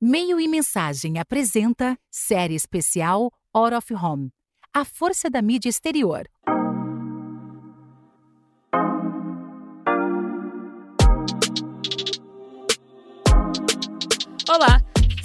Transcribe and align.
Meio 0.00 0.38
e 0.38 0.46
Mensagem 0.46 1.18
apresenta 1.18 1.96
série 2.10 2.54
especial 2.54 3.32
Out 3.54 3.74
of 3.74 3.94
Home 3.94 4.30
A 4.70 4.84
Força 4.84 5.30
da 5.30 5.40
Mídia 5.40 5.70
Exterior. 5.70 6.28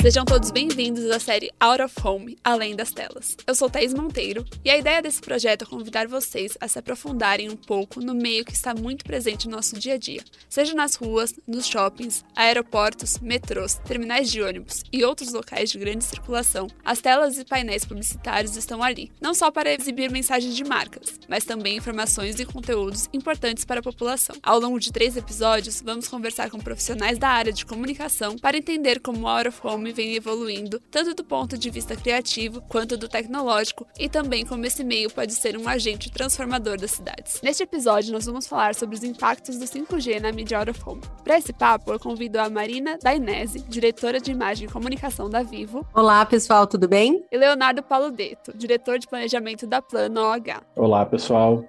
Sejam 0.02 0.26
todos 0.26 0.50
bem-vindos 0.50 1.06
à 1.12 1.20
série 1.20 1.52
Out 1.60 1.84
of 1.84 1.96
Home 2.04 2.36
Além 2.44 2.76
das 2.76 2.92
Telas. 2.92 3.38
Eu 3.46 3.54
sou 3.54 3.70
Thaís 3.70 3.94
Monteiro 3.94 4.44
e 4.66 4.70
a 4.72 4.76
ideia 4.76 5.00
desse 5.00 5.22
projeto 5.22 5.62
é 5.62 5.68
convidar 5.68 6.08
vocês 6.08 6.58
a 6.60 6.68
se 6.68 6.80
aprofundarem 6.80 7.52
um 7.52 7.56
pouco 7.56 8.02
no 8.02 8.16
meio 8.16 8.44
que 8.44 8.52
está 8.52 8.74
muito 8.74 9.06
presente 9.06 9.48
no 9.48 9.56
nosso 9.56 9.78
dia 9.80 9.94
a 9.94 9.98
dia, 9.98 10.24
seja 10.50 10.74
nas 10.74 10.96
ruas, 10.96 11.36
nos 11.48 11.68
shoppings, 11.68 12.26
aeroportos, 12.36 13.20
metrôs, 13.20 13.76
terminais 13.86 14.32
de 14.32 14.42
ônibus 14.42 14.84
e 14.92 15.06
outros 15.06 15.32
locais 15.32 15.70
de 15.70 15.78
grande 15.78 16.04
circulação. 16.04 16.68
As 16.84 17.00
telas 17.00 17.38
e 17.38 17.46
painéis 17.46 17.86
publicitários 17.86 18.58
estão 18.58 18.82
ali, 18.82 19.12
não 19.22 19.36
só 19.36 19.52
para 19.52 19.72
exibir 19.72 20.10
mensagens 20.10 20.56
de 20.56 20.64
marcas, 20.64 21.20
mas 21.30 21.46
também 21.46 21.78
informações 21.78 22.40
e 22.40 22.46
conteúdos 22.46 23.08
importantes 23.14 23.66
para 23.66 23.82
a 23.82 23.84
população. 23.84 24.36
Ao 24.42 24.60
longo 24.60 24.80
de 24.80 24.92
três 24.92 25.16
episódios, 25.16 25.80
vamos 25.80 26.08
conversar 26.08 26.50
com 26.50 26.58
profissionais 26.58 27.20
da 27.20 27.30
área 27.30 27.54
de 27.54 27.68
comunicação 27.68 28.36
para 28.36 28.58
entender 28.58 29.00
como 29.00 29.22
o 29.22 29.28
Out 29.28 29.50
of 29.50 29.60
Home 29.64 29.91
vem 29.92 30.16
evoluindo, 30.16 30.80
tanto 30.92 31.14
do 31.14 31.24
ponto 31.24 31.58
de 31.58 31.70
vista 31.70 31.96
criativo 31.96 32.62
quanto 32.70 32.98
do 32.98 33.08
tecnológico, 33.08 33.88
e 34.00 34.10
também 34.10 34.46
como 34.46 34.66
esse 34.66 34.84
meio 34.84 35.10
pode 35.12 35.34
ser 35.34 35.58
um 35.58 35.68
agente 35.68 36.12
transformador 36.12 36.78
das 36.78 36.92
cidades. 36.92 37.42
Neste 37.42 37.64
episódio, 37.64 38.14
nós 38.14 38.26
vamos 38.26 38.48
falar 38.48 38.76
sobre 38.76 38.96
os 38.96 39.04
impactos 39.04 39.58
do 39.58 39.66
5G 39.66 40.20
na 40.20 40.32
mídia 40.32 40.60
out 40.60 40.72
of 40.72 40.82
home. 40.86 41.02
Para 41.24 41.38
esse 41.38 41.54
papo, 41.54 41.92
eu 41.92 42.00
convido 42.00 42.40
a 42.40 42.50
Marina 42.50 42.98
Dainese, 43.02 43.60
diretora 43.68 44.20
de 44.20 44.32
imagem 44.32 44.68
e 44.68 44.72
comunicação 44.72 45.30
da 45.30 45.44
Vivo. 45.44 45.86
Olá, 45.94 46.26
pessoal, 46.26 46.68
tudo 46.68 46.88
bem? 46.88 47.26
E 47.32 47.38
Leonardo 47.38 47.84
Paludeto, 47.84 48.56
diretor 48.56 49.00
de 49.00 49.08
planejamento 49.08 49.68
da 49.68 49.82
Plano 49.82 50.22
OH. 50.22 50.62
Olá, 50.76 51.06
pessoal. 51.06 51.64